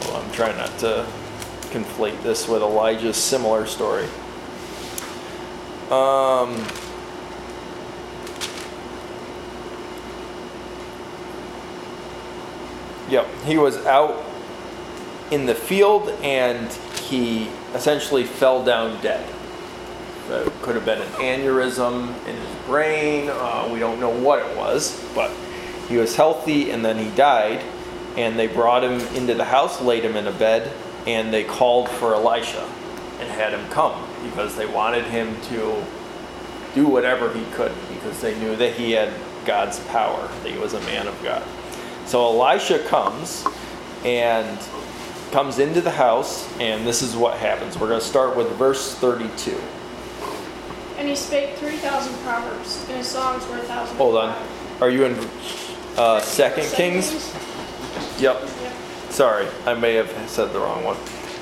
[0.00, 1.06] well, I'm trying not to
[1.70, 4.06] conflate this with Elijah's similar story.
[5.90, 6.64] Um,
[13.08, 14.22] Yep, he was out
[15.30, 16.70] in the field and
[17.04, 19.26] he essentially fell down dead.
[20.28, 23.30] It could have been an aneurysm in his brain.
[23.30, 25.30] Uh, we don't know what it was, but
[25.88, 27.64] he was healthy and then he died.
[28.16, 30.72] And they brought him into the house, laid him in a bed,
[31.06, 32.68] and they called for Elisha
[33.20, 35.84] and had him come because they wanted him to
[36.74, 39.12] do whatever he could because they knew that he had
[39.44, 41.42] God's power, that he was a man of God.
[42.06, 43.46] So Elisha comes
[44.04, 44.58] and
[45.30, 47.78] comes into the house, and this is what happens.
[47.78, 49.60] We're going to start with verse 32.
[50.96, 53.96] And he spake 3,000 proverbs, and his songs were a thousand.
[53.96, 54.46] Hold on.
[54.80, 55.14] Are you in
[55.98, 57.34] uh, Second Kings?
[58.20, 58.40] Yep.
[58.40, 58.72] Yep.
[59.10, 60.96] Sorry, I may have said the wrong one.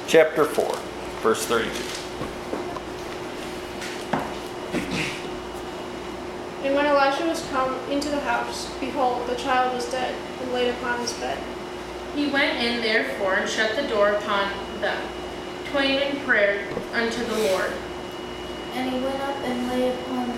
[0.07, 0.75] Chapter 4,
[1.21, 1.97] verse 32.
[6.65, 10.71] And when Elisha was come into the house, behold, the child was dead, and laid
[10.71, 11.39] upon his bed.
[12.15, 14.51] He went in therefore and shut the door upon
[14.81, 15.01] them,
[15.71, 17.73] twain in prayer unto the Lord.
[18.73, 20.29] And he went up and lay upon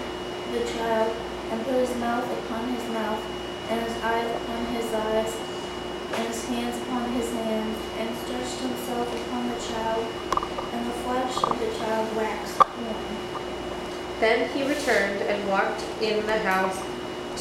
[0.53, 1.17] the child,
[1.51, 3.38] and put his mouth upon his mouth,
[3.71, 5.37] and his eyes upon his eyes,
[6.15, 10.05] and his hands upon his hands, and stretched himself upon the child,
[10.73, 13.39] and the flesh of the child waxed warm.
[14.21, 16.83] Then he returned and walked in the house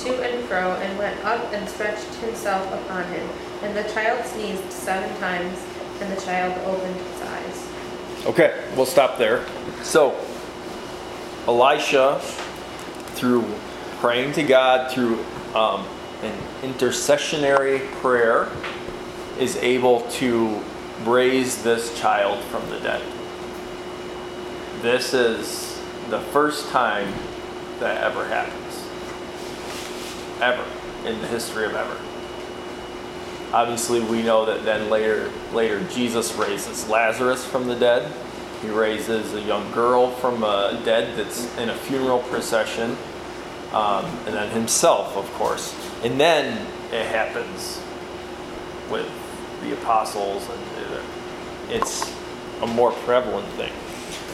[0.03, 3.27] to and fro, and went up and stretched himself upon him.
[3.63, 5.57] And the child sneezed seven times,
[6.01, 7.67] and the child opened his eyes.
[8.27, 9.45] Okay, we'll stop there.
[9.81, 10.15] So,
[11.47, 12.19] Elisha,
[13.15, 13.45] through
[13.99, 15.25] praying to God, through
[15.55, 15.83] um,
[16.23, 18.49] an intercessionary prayer,
[19.39, 20.61] is able to
[21.05, 23.01] raise this child from the dead.
[24.81, 27.13] This is the first time
[27.79, 28.83] that ever happens.
[30.41, 30.63] Ever
[31.07, 31.97] in the history of ever.
[33.53, 38.11] Obviously, we know that then later, later Jesus raises Lazarus from the dead.
[38.61, 42.97] He raises a young girl from a dead that's in a funeral procession,
[43.71, 45.73] um, and then himself, of course.
[46.03, 47.81] And then it happens
[48.89, 49.09] with
[49.61, 50.61] the apostles, and
[51.69, 52.13] it's
[52.61, 53.73] a more prevalent thing.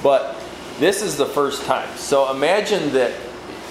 [0.02, 0.36] But
[0.80, 1.90] this is the first time.
[1.98, 3.14] So imagine that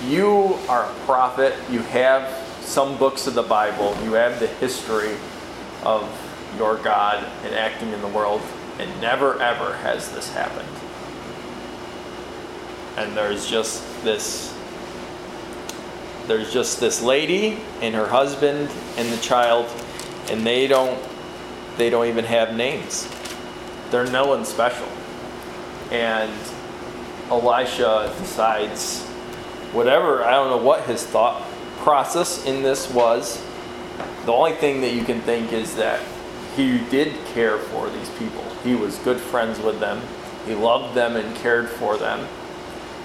[0.07, 2.29] you are a prophet, you have
[2.63, 5.17] some books of the Bible, you have the history
[5.85, 6.09] of
[6.57, 8.41] your God and acting in the world,
[8.79, 10.69] and never ever has this happened.
[12.97, 14.57] And there's just this
[16.27, 19.67] there's just this lady and her husband and the child
[20.31, 21.01] and they don't
[21.77, 23.09] they don't even have names.
[23.91, 24.89] They're no one special.
[25.91, 26.33] And
[27.31, 29.03] Elisha decides
[29.73, 31.43] whatever, I don't know what his thought
[31.79, 33.43] process in this was.
[34.27, 36.01] The only thing that you can think is that
[36.57, 38.45] he did care for these people.
[38.63, 40.01] He was good friends with them.
[40.47, 42.27] He loved them and cared for them.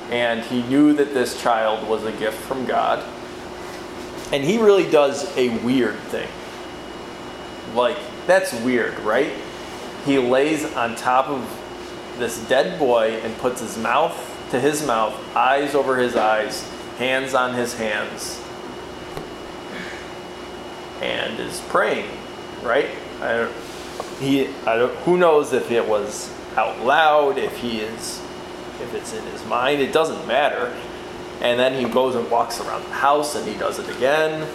[0.09, 3.03] And he knew that this child was a gift from God.
[4.31, 6.29] And he really does a weird thing.
[7.75, 9.31] Like, that's weird, right?
[10.05, 11.43] He lays on top of
[12.17, 16.63] this dead boy and puts his mouth to his mouth, eyes over his eyes,
[16.97, 18.41] hands on his hands,
[21.01, 22.09] and is praying,
[22.63, 22.89] right?
[23.21, 23.51] I
[24.19, 28.21] he, I who knows if it was out loud, if he is,
[28.81, 30.75] if it's in his mind, it doesn't matter.
[31.41, 34.47] And then he goes and walks around the house and he does it again.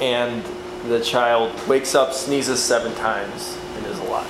[0.00, 0.42] and
[0.88, 4.26] the child wakes up, sneezes seven times, and is alive.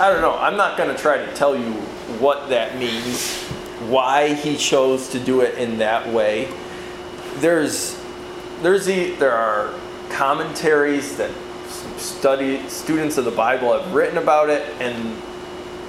[0.00, 0.36] I don't know.
[0.36, 1.72] I'm not going to try to tell you
[2.18, 3.40] what that means,
[3.88, 6.52] why he chose to do it in that way.
[7.36, 8.00] There's,
[8.62, 9.72] there's the, there are
[10.10, 11.30] commentaries that
[11.96, 15.16] study students of the Bible have written about it, and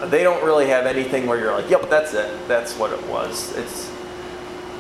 [0.04, 2.48] they don't really have anything where you're like, "Yep, that's it.
[2.48, 3.90] That's what it was." It's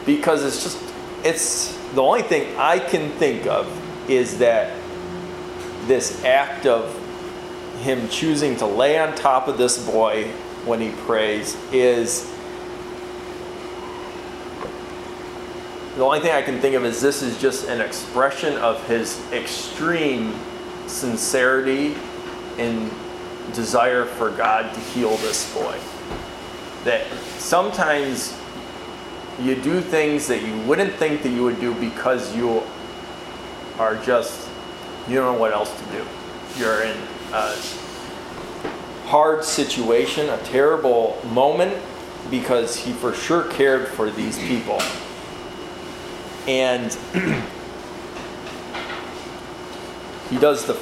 [0.05, 0.77] because it's just
[1.23, 3.67] it's the only thing I can think of
[4.09, 4.73] is that
[5.87, 6.93] this act of
[7.81, 10.25] him choosing to lay on top of this boy
[10.65, 12.31] when he prays is
[15.95, 19.21] the only thing I can think of is this is just an expression of his
[19.31, 20.33] extreme
[20.87, 21.95] sincerity
[22.57, 22.91] and
[23.53, 25.77] desire for God to heal this boy.
[26.83, 27.05] That
[27.37, 28.37] sometimes
[29.41, 32.63] you do things that you wouldn't think that you would do because you
[33.77, 34.49] are just,
[35.07, 36.05] you don't know what else to do.
[36.57, 36.97] You're in
[37.33, 37.55] a
[39.07, 41.75] hard situation, a terrible moment,
[42.29, 44.81] because he for sure cared for these people.
[46.47, 46.93] And
[50.29, 50.79] he does the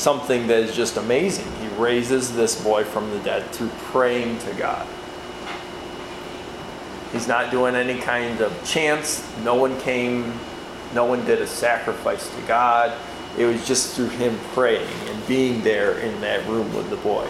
[0.00, 1.46] something that is just amazing.
[1.80, 4.86] Raises this boy from the dead through praying to God.
[7.10, 9.26] He's not doing any kind of chance.
[9.42, 10.38] No one came,
[10.94, 12.96] no one did a sacrifice to God.
[13.38, 17.26] It was just through him praying and being there in that room with the boy.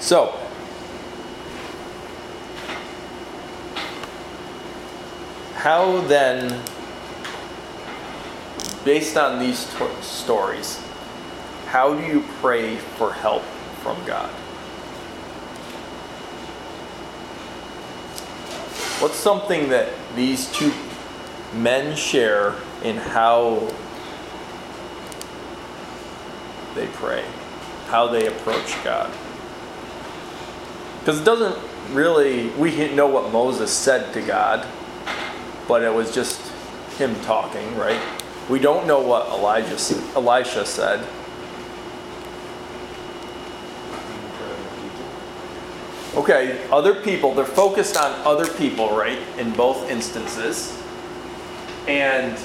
[0.00, 0.36] So,
[5.54, 6.60] how then,
[8.84, 10.85] based on these to- stories,
[11.66, 13.42] how do you pray for help
[13.82, 14.30] from God?
[19.00, 20.72] What's something that these two
[21.54, 23.68] men share in how
[26.74, 27.24] they pray,
[27.88, 29.12] how they approach God?
[31.00, 31.56] Because it doesn't
[31.92, 34.66] really, we know what Moses said to God,
[35.68, 36.40] but it was just
[36.98, 38.00] him talking, right?
[38.48, 39.76] We don't know what Elijah,
[40.14, 41.06] Elisha said.
[46.16, 49.18] Okay, other people, they're focused on other people, right?
[49.36, 50.72] In both instances.
[51.86, 52.38] And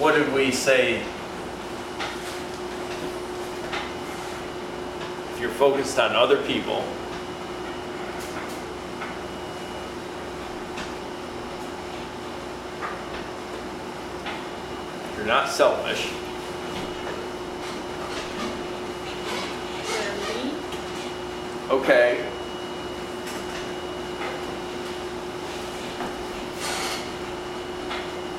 [0.00, 0.96] what did we say?
[5.30, 6.84] If you're focused on other people,
[15.16, 16.21] you're not selfish.
[21.70, 22.28] Okay.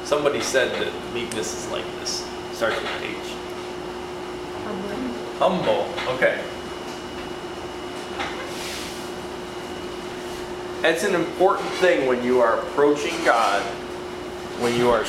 [0.03, 2.27] Somebody said that meekness is like this.
[2.51, 3.15] Starts with H.
[5.39, 5.85] Humble.
[5.85, 6.43] Humble, okay.
[10.83, 13.61] It's an important thing when you are approaching God,
[14.61, 15.05] when you are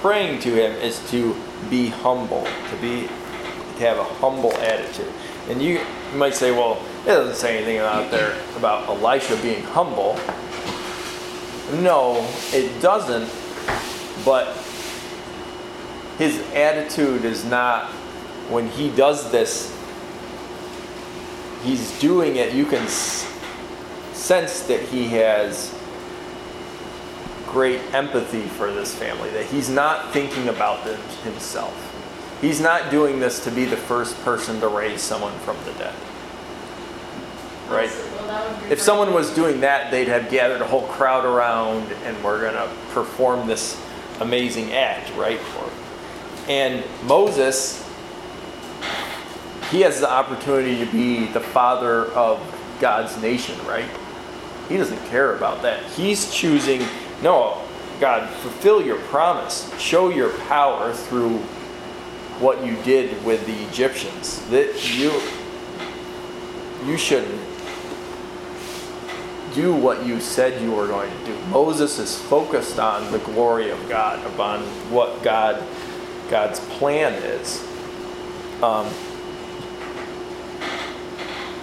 [0.00, 1.36] praying to Him, is to
[1.68, 5.12] be humble, to be to have a humble attitude.
[5.48, 5.80] And you,
[6.14, 10.18] might say, well, it doesn't say anything out there about Elisha being humble.
[11.82, 13.30] No, it doesn't.
[14.24, 14.56] But
[16.18, 17.90] his attitude is not,
[18.48, 19.70] when he does this,
[21.62, 25.74] he's doing it, you can sense that he has
[27.46, 31.93] great empathy for this family, that he's not thinking about them himself.
[32.44, 35.94] He's not doing this to be the first person to raise someone from the dead.
[37.70, 37.88] Right?
[37.88, 41.24] Well, that would be If someone was doing that, they'd have gathered a whole crowd
[41.24, 43.82] around and we're going to perform this
[44.20, 45.40] amazing act, right?
[46.46, 47.82] And Moses,
[49.70, 52.38] he has the opportunity to be the father of
[52.78, 53.88] God's nation, right?
[54.68, 55.82] He doesn't care about that.
[55.92, 56.84] He's choosing,
[57.22, 57.62] no,
[58.00, 59.72] God, fulfill your promise.
[59.78, 61.42] Show your power through
[62.40, 64.40] what you did with the Egyptians.
[64.50, 65.12] That you
[66.84, 67.26] you should
[69.54, 71.38] do what you said you were going to do.
[71.46, 74.60] Moses is focused on the glory of God, upon
[74.90, 75.62] what God
[76.28, 77.66] God's plan is.
[78.62, 78.90] Um,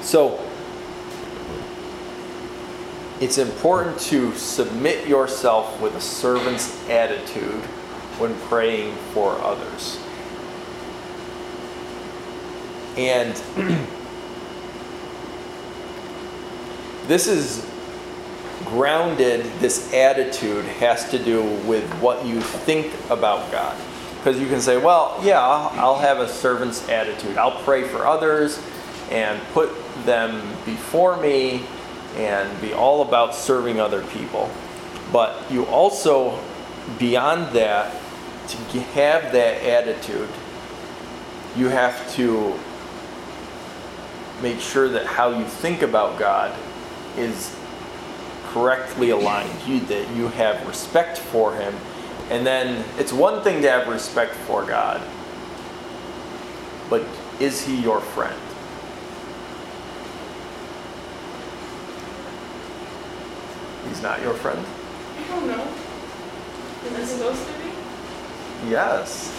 [0.02, 0.40] so
[3.20, 7.62] it's important to submit yourself with a servant's attitude
[8.18, 10.01] when praying for others.
[12.98, 13.34] And
[17.08, 17.66] this is
[18.66, 23.78] grounded, this attitude has to do with what you think about God.
[24.18, 27.38] Because you can say, well, yeah, I'll, have a servant's attitude.
[27.38, 28.62] I'll pray for others
[29.10, 29.72] and put
[30.06, 31.66] them before me
[32.16, 34.50] and be all about serving other people.
[35.12, 36.40] But you also,
[37.00, 37.94] beyond that,
[38.48, 40.30] to have that attitude,
[41.58, 42.58] you have to
[44.42, 46.58] make sure that how you think about God
[47.18, 47.56] is
[48.48, 49.52] correctly aligned.
[49.68, 51.76] You, that you have respect for Him.
[52.30, 55.02] And then it's one thing to have respect for God,
[56.90, 57.04] but
[57.40, 58.40] is He your friend?
[63.88, 64.66] He's not your friend?
[65.18, 65.68] I don't know.
[66.86, 68.70] Is it supposed to be?
[68.70, 69.38] Yes.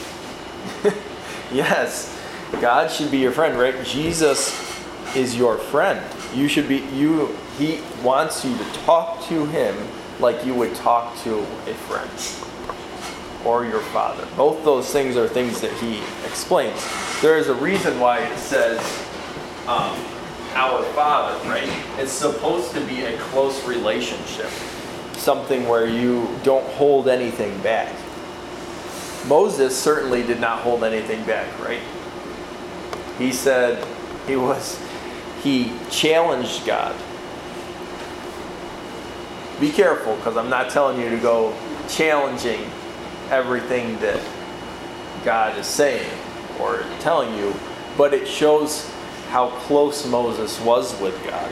[1.53, 2.19] yes.
[2.61, 3.83] God should be your friend, right?
[3.85, 4.62] Jesus
[5.15, 6.01] is your friend.
[6.35, 9.77] You should be you he wants you to talk to him
[10.21, 12.11] like you would talk to a friend
[13.45, 14.27] or your father.
[14.37, 16.87] Both those things are things that he explains.
[17.21, 18.79] There is a reason why it says
[19.67, 19.99] um,
[20.55, 21.69] our father, right?
[21.99, 24.51] It's supposed to be a close relationship,
[25.15, 27.95] something where you don't hold anything back.
[29.27, 31.81] Moses certainly did not hold anything back, right?
[33.19, 33.87] He said
[34.27, 34.81] he was
[35.43, 36.95] he challenged God.
[39.61, 41.55] Be careful because I'm not telling you to go
[41.89, 42.61] challenging
[43.31, 44.21] everything that
[45.25, 46.11] God is saying
[46.61, 47.55] or telling you,
[47.97, 48.89] but it shows
[49.31, 51.51] how close Moses was with God.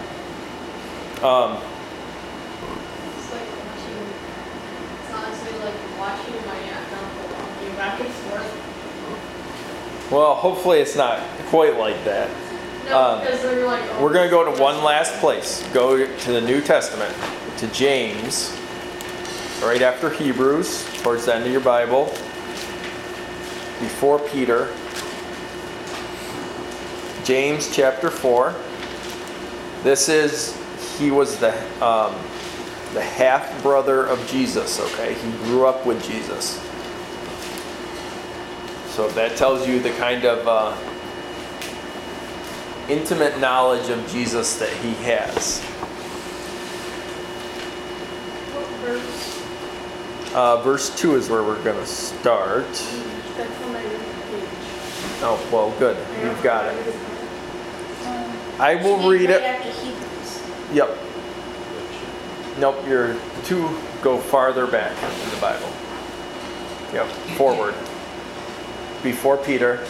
[1.23, 1.59] Um,
[3.17, 4.07] It's like watching,
[5.01, 8.51] it's honestly like watching my aunt and uncle walking back and forth.
[10.13, 12.29] well, hopefully it's not quite like that.
[12.91, 13.83] No, because they're like.
[13.93, 15.67] oh, We're going to go to one last place.
[15.73, 17.15] Go to the New Testament,
[17.59, 18.51] to James,
[19.63, 22.07] right after Hebrews, towards the end of your Bible,
[23.79, 24.75] before Peter.
[27.25, 28.55] James chapter 4.
[29.85, 30.59] This is,
[30.99, 32.13] he was the, um,
[32.93, 35.15] the half brother of Jesus, okay?
[35.15, 36.61] He grew up with Jesus.
[38.95, 40.49] So that tells you the kind of.
[40.49, 40.77] Uh,
[42.91, 45.61] intimate knowledge of Jesus that he has.
[48.81, 50.35] Verse?
[50.35, 52.67] Uh, verse 2 is where we're going to start.
[52.67, 54.01] That's on my page.
[55.23, 55.97] Oh, well, good.
[56.25, 56.97] You've got it.
[58.59, 59.43] I will read it.
[60.73, 60.99] Yep.
[62.59, 65.69] Nope, you're two go farther back in the Bible.
[66.93, 67.75] Yep, forward.
[69.03, 69.87] Before Peter,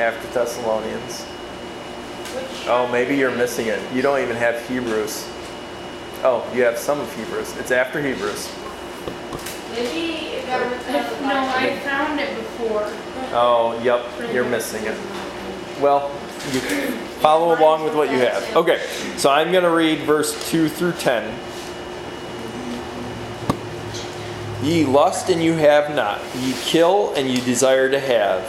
[0.00, 1.26] after Thessalonians.
[2.66, 3.80] Oh, maybe you're missing it.
[3.92, 5.28] You don't even have Hebrews.
[6.22, 7.56] Oh, you have some of Hebrews.
[7.58, 8.50] It's after Hebrews.
[9.72, 12.84] Maybe it got ripped out of the No, I found it before.
[13.32, 14.96] Oh, yep, you're missing it.
[15.80, 16.10] Well,
[16.52, 16.60] you
[17.20, 18.56] follow along with what you have.
[18.56, 18.86] Okay,
[19.16, 21.38] so I'm going to read verse 2 through 10.
[24.62, 26.20] Ye lust and you have not.
[26.36, 28.48] Ye kill and you desire to have,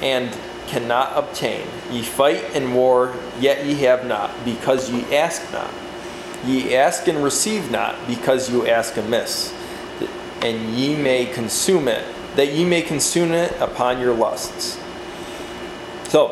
[0.00, 0.34] and
[0.70, 1.66] cannot obtain.
[1.90, 5.72] Ye fight and war, yet ye have not, because ye ask not.
[6.44, 9.52] Ye ask and receive not, because you ask amiss,
[10.40, 12.04] and ye may consume it,
[12.36, 14.78] that ye may consume it upon your lusts.
[16.08, 16.28] So,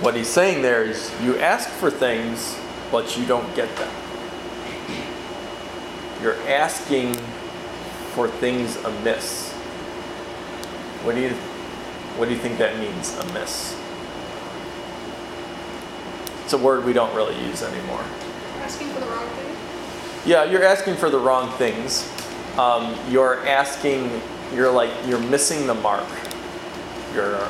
[0.00, 2.56] what he's saying there is you ask for things,
[2.90, 3.92] but you don't get them.
[6.22, 7.14] You're asking
[8.14, 9.52] for things amiss.
[11.02, 11.34] What do you
[12.20, 13.74] what do you think that means, amiss?
[16.44, 18.04] It's a word we don't really use anymore.
[18.58, 19.56] Asking for the wrong thing?
[20.26, 22.06] Yeah, you're asking for the wrong things.
[22.58, 24.20] Um, you're asking,
[24.54, 26.06] you're like, you're missing the mark.
[27.14, 27.48] You're,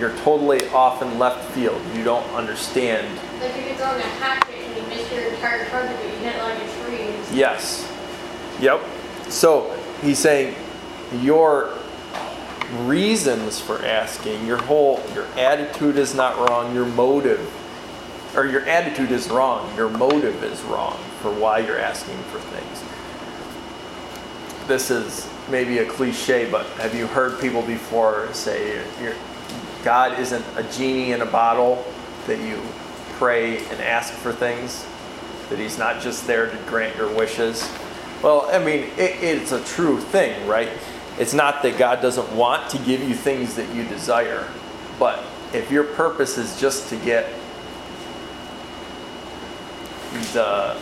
[0.00, 1.80] you're totally off in left field.
[1.94, 3.06] You don't understand.
[3.40, 6.42] Like if you're throwing a hatchet and you miss your entire target, but you hit
[6.42, 7.38] like a tree.
[7.38, 7.88] Yes.
[8.60, 8.82] Yep.
[9.28, 10.56] So he's saying
[11.20, 11.78] your
[12.72, 17.40] reasons for asking, your whole, your attitude is not wrong, your motive,
[18.36, 22.84] or your attitude is wrong, your motive is wrong for why you're asking for things.
[24.68, 28.84] This is maybe a cliche, but have you heard people before say,
[29.82, 31.84] God isn't a genie in a bottle
[32.26, 32.60] that you
[33.12, 34.86] pray and ask for things?
[35.48, 37.66] That he's not just there to grant your wishes?
[38.22, 40.68] Well, I mean, it, it's a true thing, right?
[41.18, 44.48] It's not that God doesn't want to give you things that you desire,
[44.98, 47.26] but if your purpose is just to get
[50.32, 50.76] the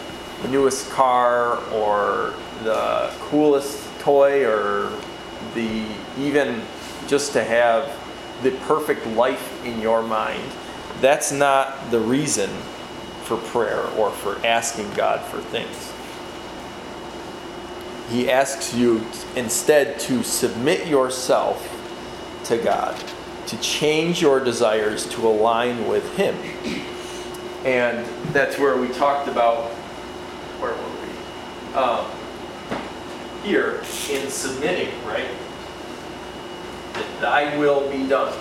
[0.49, 4.93] newest car or the coolest toy or
[5.55, 5.87] the
[6.19, 6.63] even
[7.07, 7.91] just to have
[8.43, 10.51] the perfect life in your mind.
[11.01, 12.51] That's not the reason
[13.25, 15.93] for prayer or for asking God for things.
[18.09, 19.05] He asks you
[19.35, 21.73] instead to submit yourself
[22.45, 22.97] to God,
[23.47, 26.37] to change your desires to align with Him.
[27.65, 29.71] And that's where we talked about,
[30.61, 31.75] where were we?
[31.75, 32.07] Um,
[33.43, 35.29] here in submitting, right?
[36.93, 38.33] That thy will be done.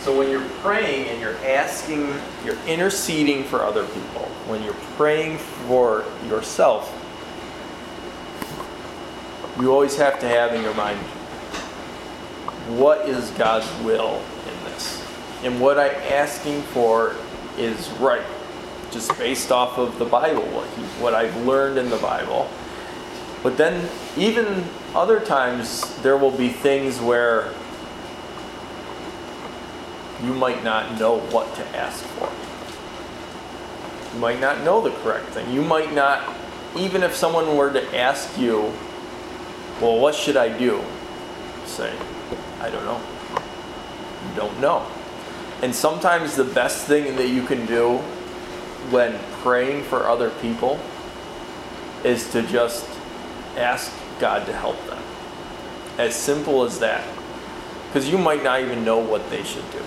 [0.00, 2.12] So when you're praying and you're asking,
[2.44, 6.96] you're interceding for other people, when you're praying for yourself,
[9.60, 10.98] you always have to have in your mind
[12.78, 15.04] what is God's will in this?
[15.42, 17.16] And what I'm asking for
[17.58, 18.24] is right,
[18.90, 20.42] just based off of the Bible,
[21.00, 22.48] what, I've learned in the Bible.
[23.42, 24.64] But then, even
[24.94, 27.52] other times, there will be things where
[30.22, 32.30] you might not know what to ask for.
[34.14, 35.50] You might not know the correct thing.
[35.50, 36.36] You might not,
[36.76, 38.72] even if someone were to ask you,
[39.80, 40.82] well, what should I do?
[41.64, 41.92] Say,
[42.60, 43.00] I don't know.
[44.36, 44.86] Don't know.
[45.62, 47.98] And sometimes the best thing that you can do
[48.90, 50.78] when praying for other people
[52.04, 52.86] is to just
[53.56, 55.02] ask God to help them.
[55.98, 57.06] As simple as that.
[57.88, 59.82] Because you might not even know what they should do.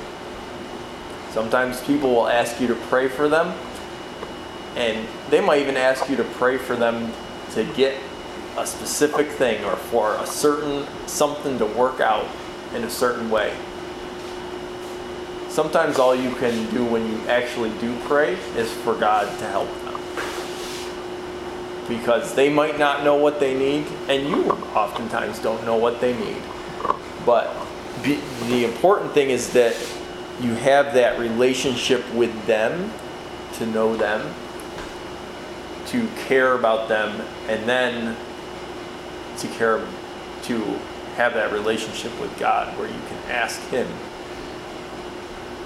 [1.32, 3.57] Sometimes people will ask you to pray for them,
[4.76, 7.11] and they might even ask you to pray for them
[7.53, 7.98] to get
[8.58, 12.28] a specific thing or for a certain something to work out
[12.76, 13.56] in a certain way.
[15.50, 19.70] Sometimes all you can do when you actually do pray is for God to help
[19.84, 19.94] them.
[21.88, 26.18] Because they might not know what they need, and you oftentimes don't know what they
[26.18, 26.42] need.
[27.26, 27.54] But
[28.04, 29.76] be, the important thing is that
[30.42, 32.92] you have that relationship with them,
[33.54, 34.34] to know them,
[35.88, 38.18] to care about them, and then
[39.39, 39.85] to care
[40.43, 40.60] to
[41.15, 43.88] have that relationship with God where you can ask Him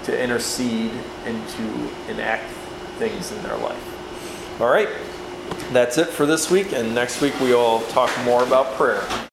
[0.04, 0.92] to intercede
[1.24, 2.50] and to enact
[2.98, 4.60] things in their life.
[4.60, 4.88] All right,
[5.72, 9.04] that's it for this week, and next week we will talk more about prayer.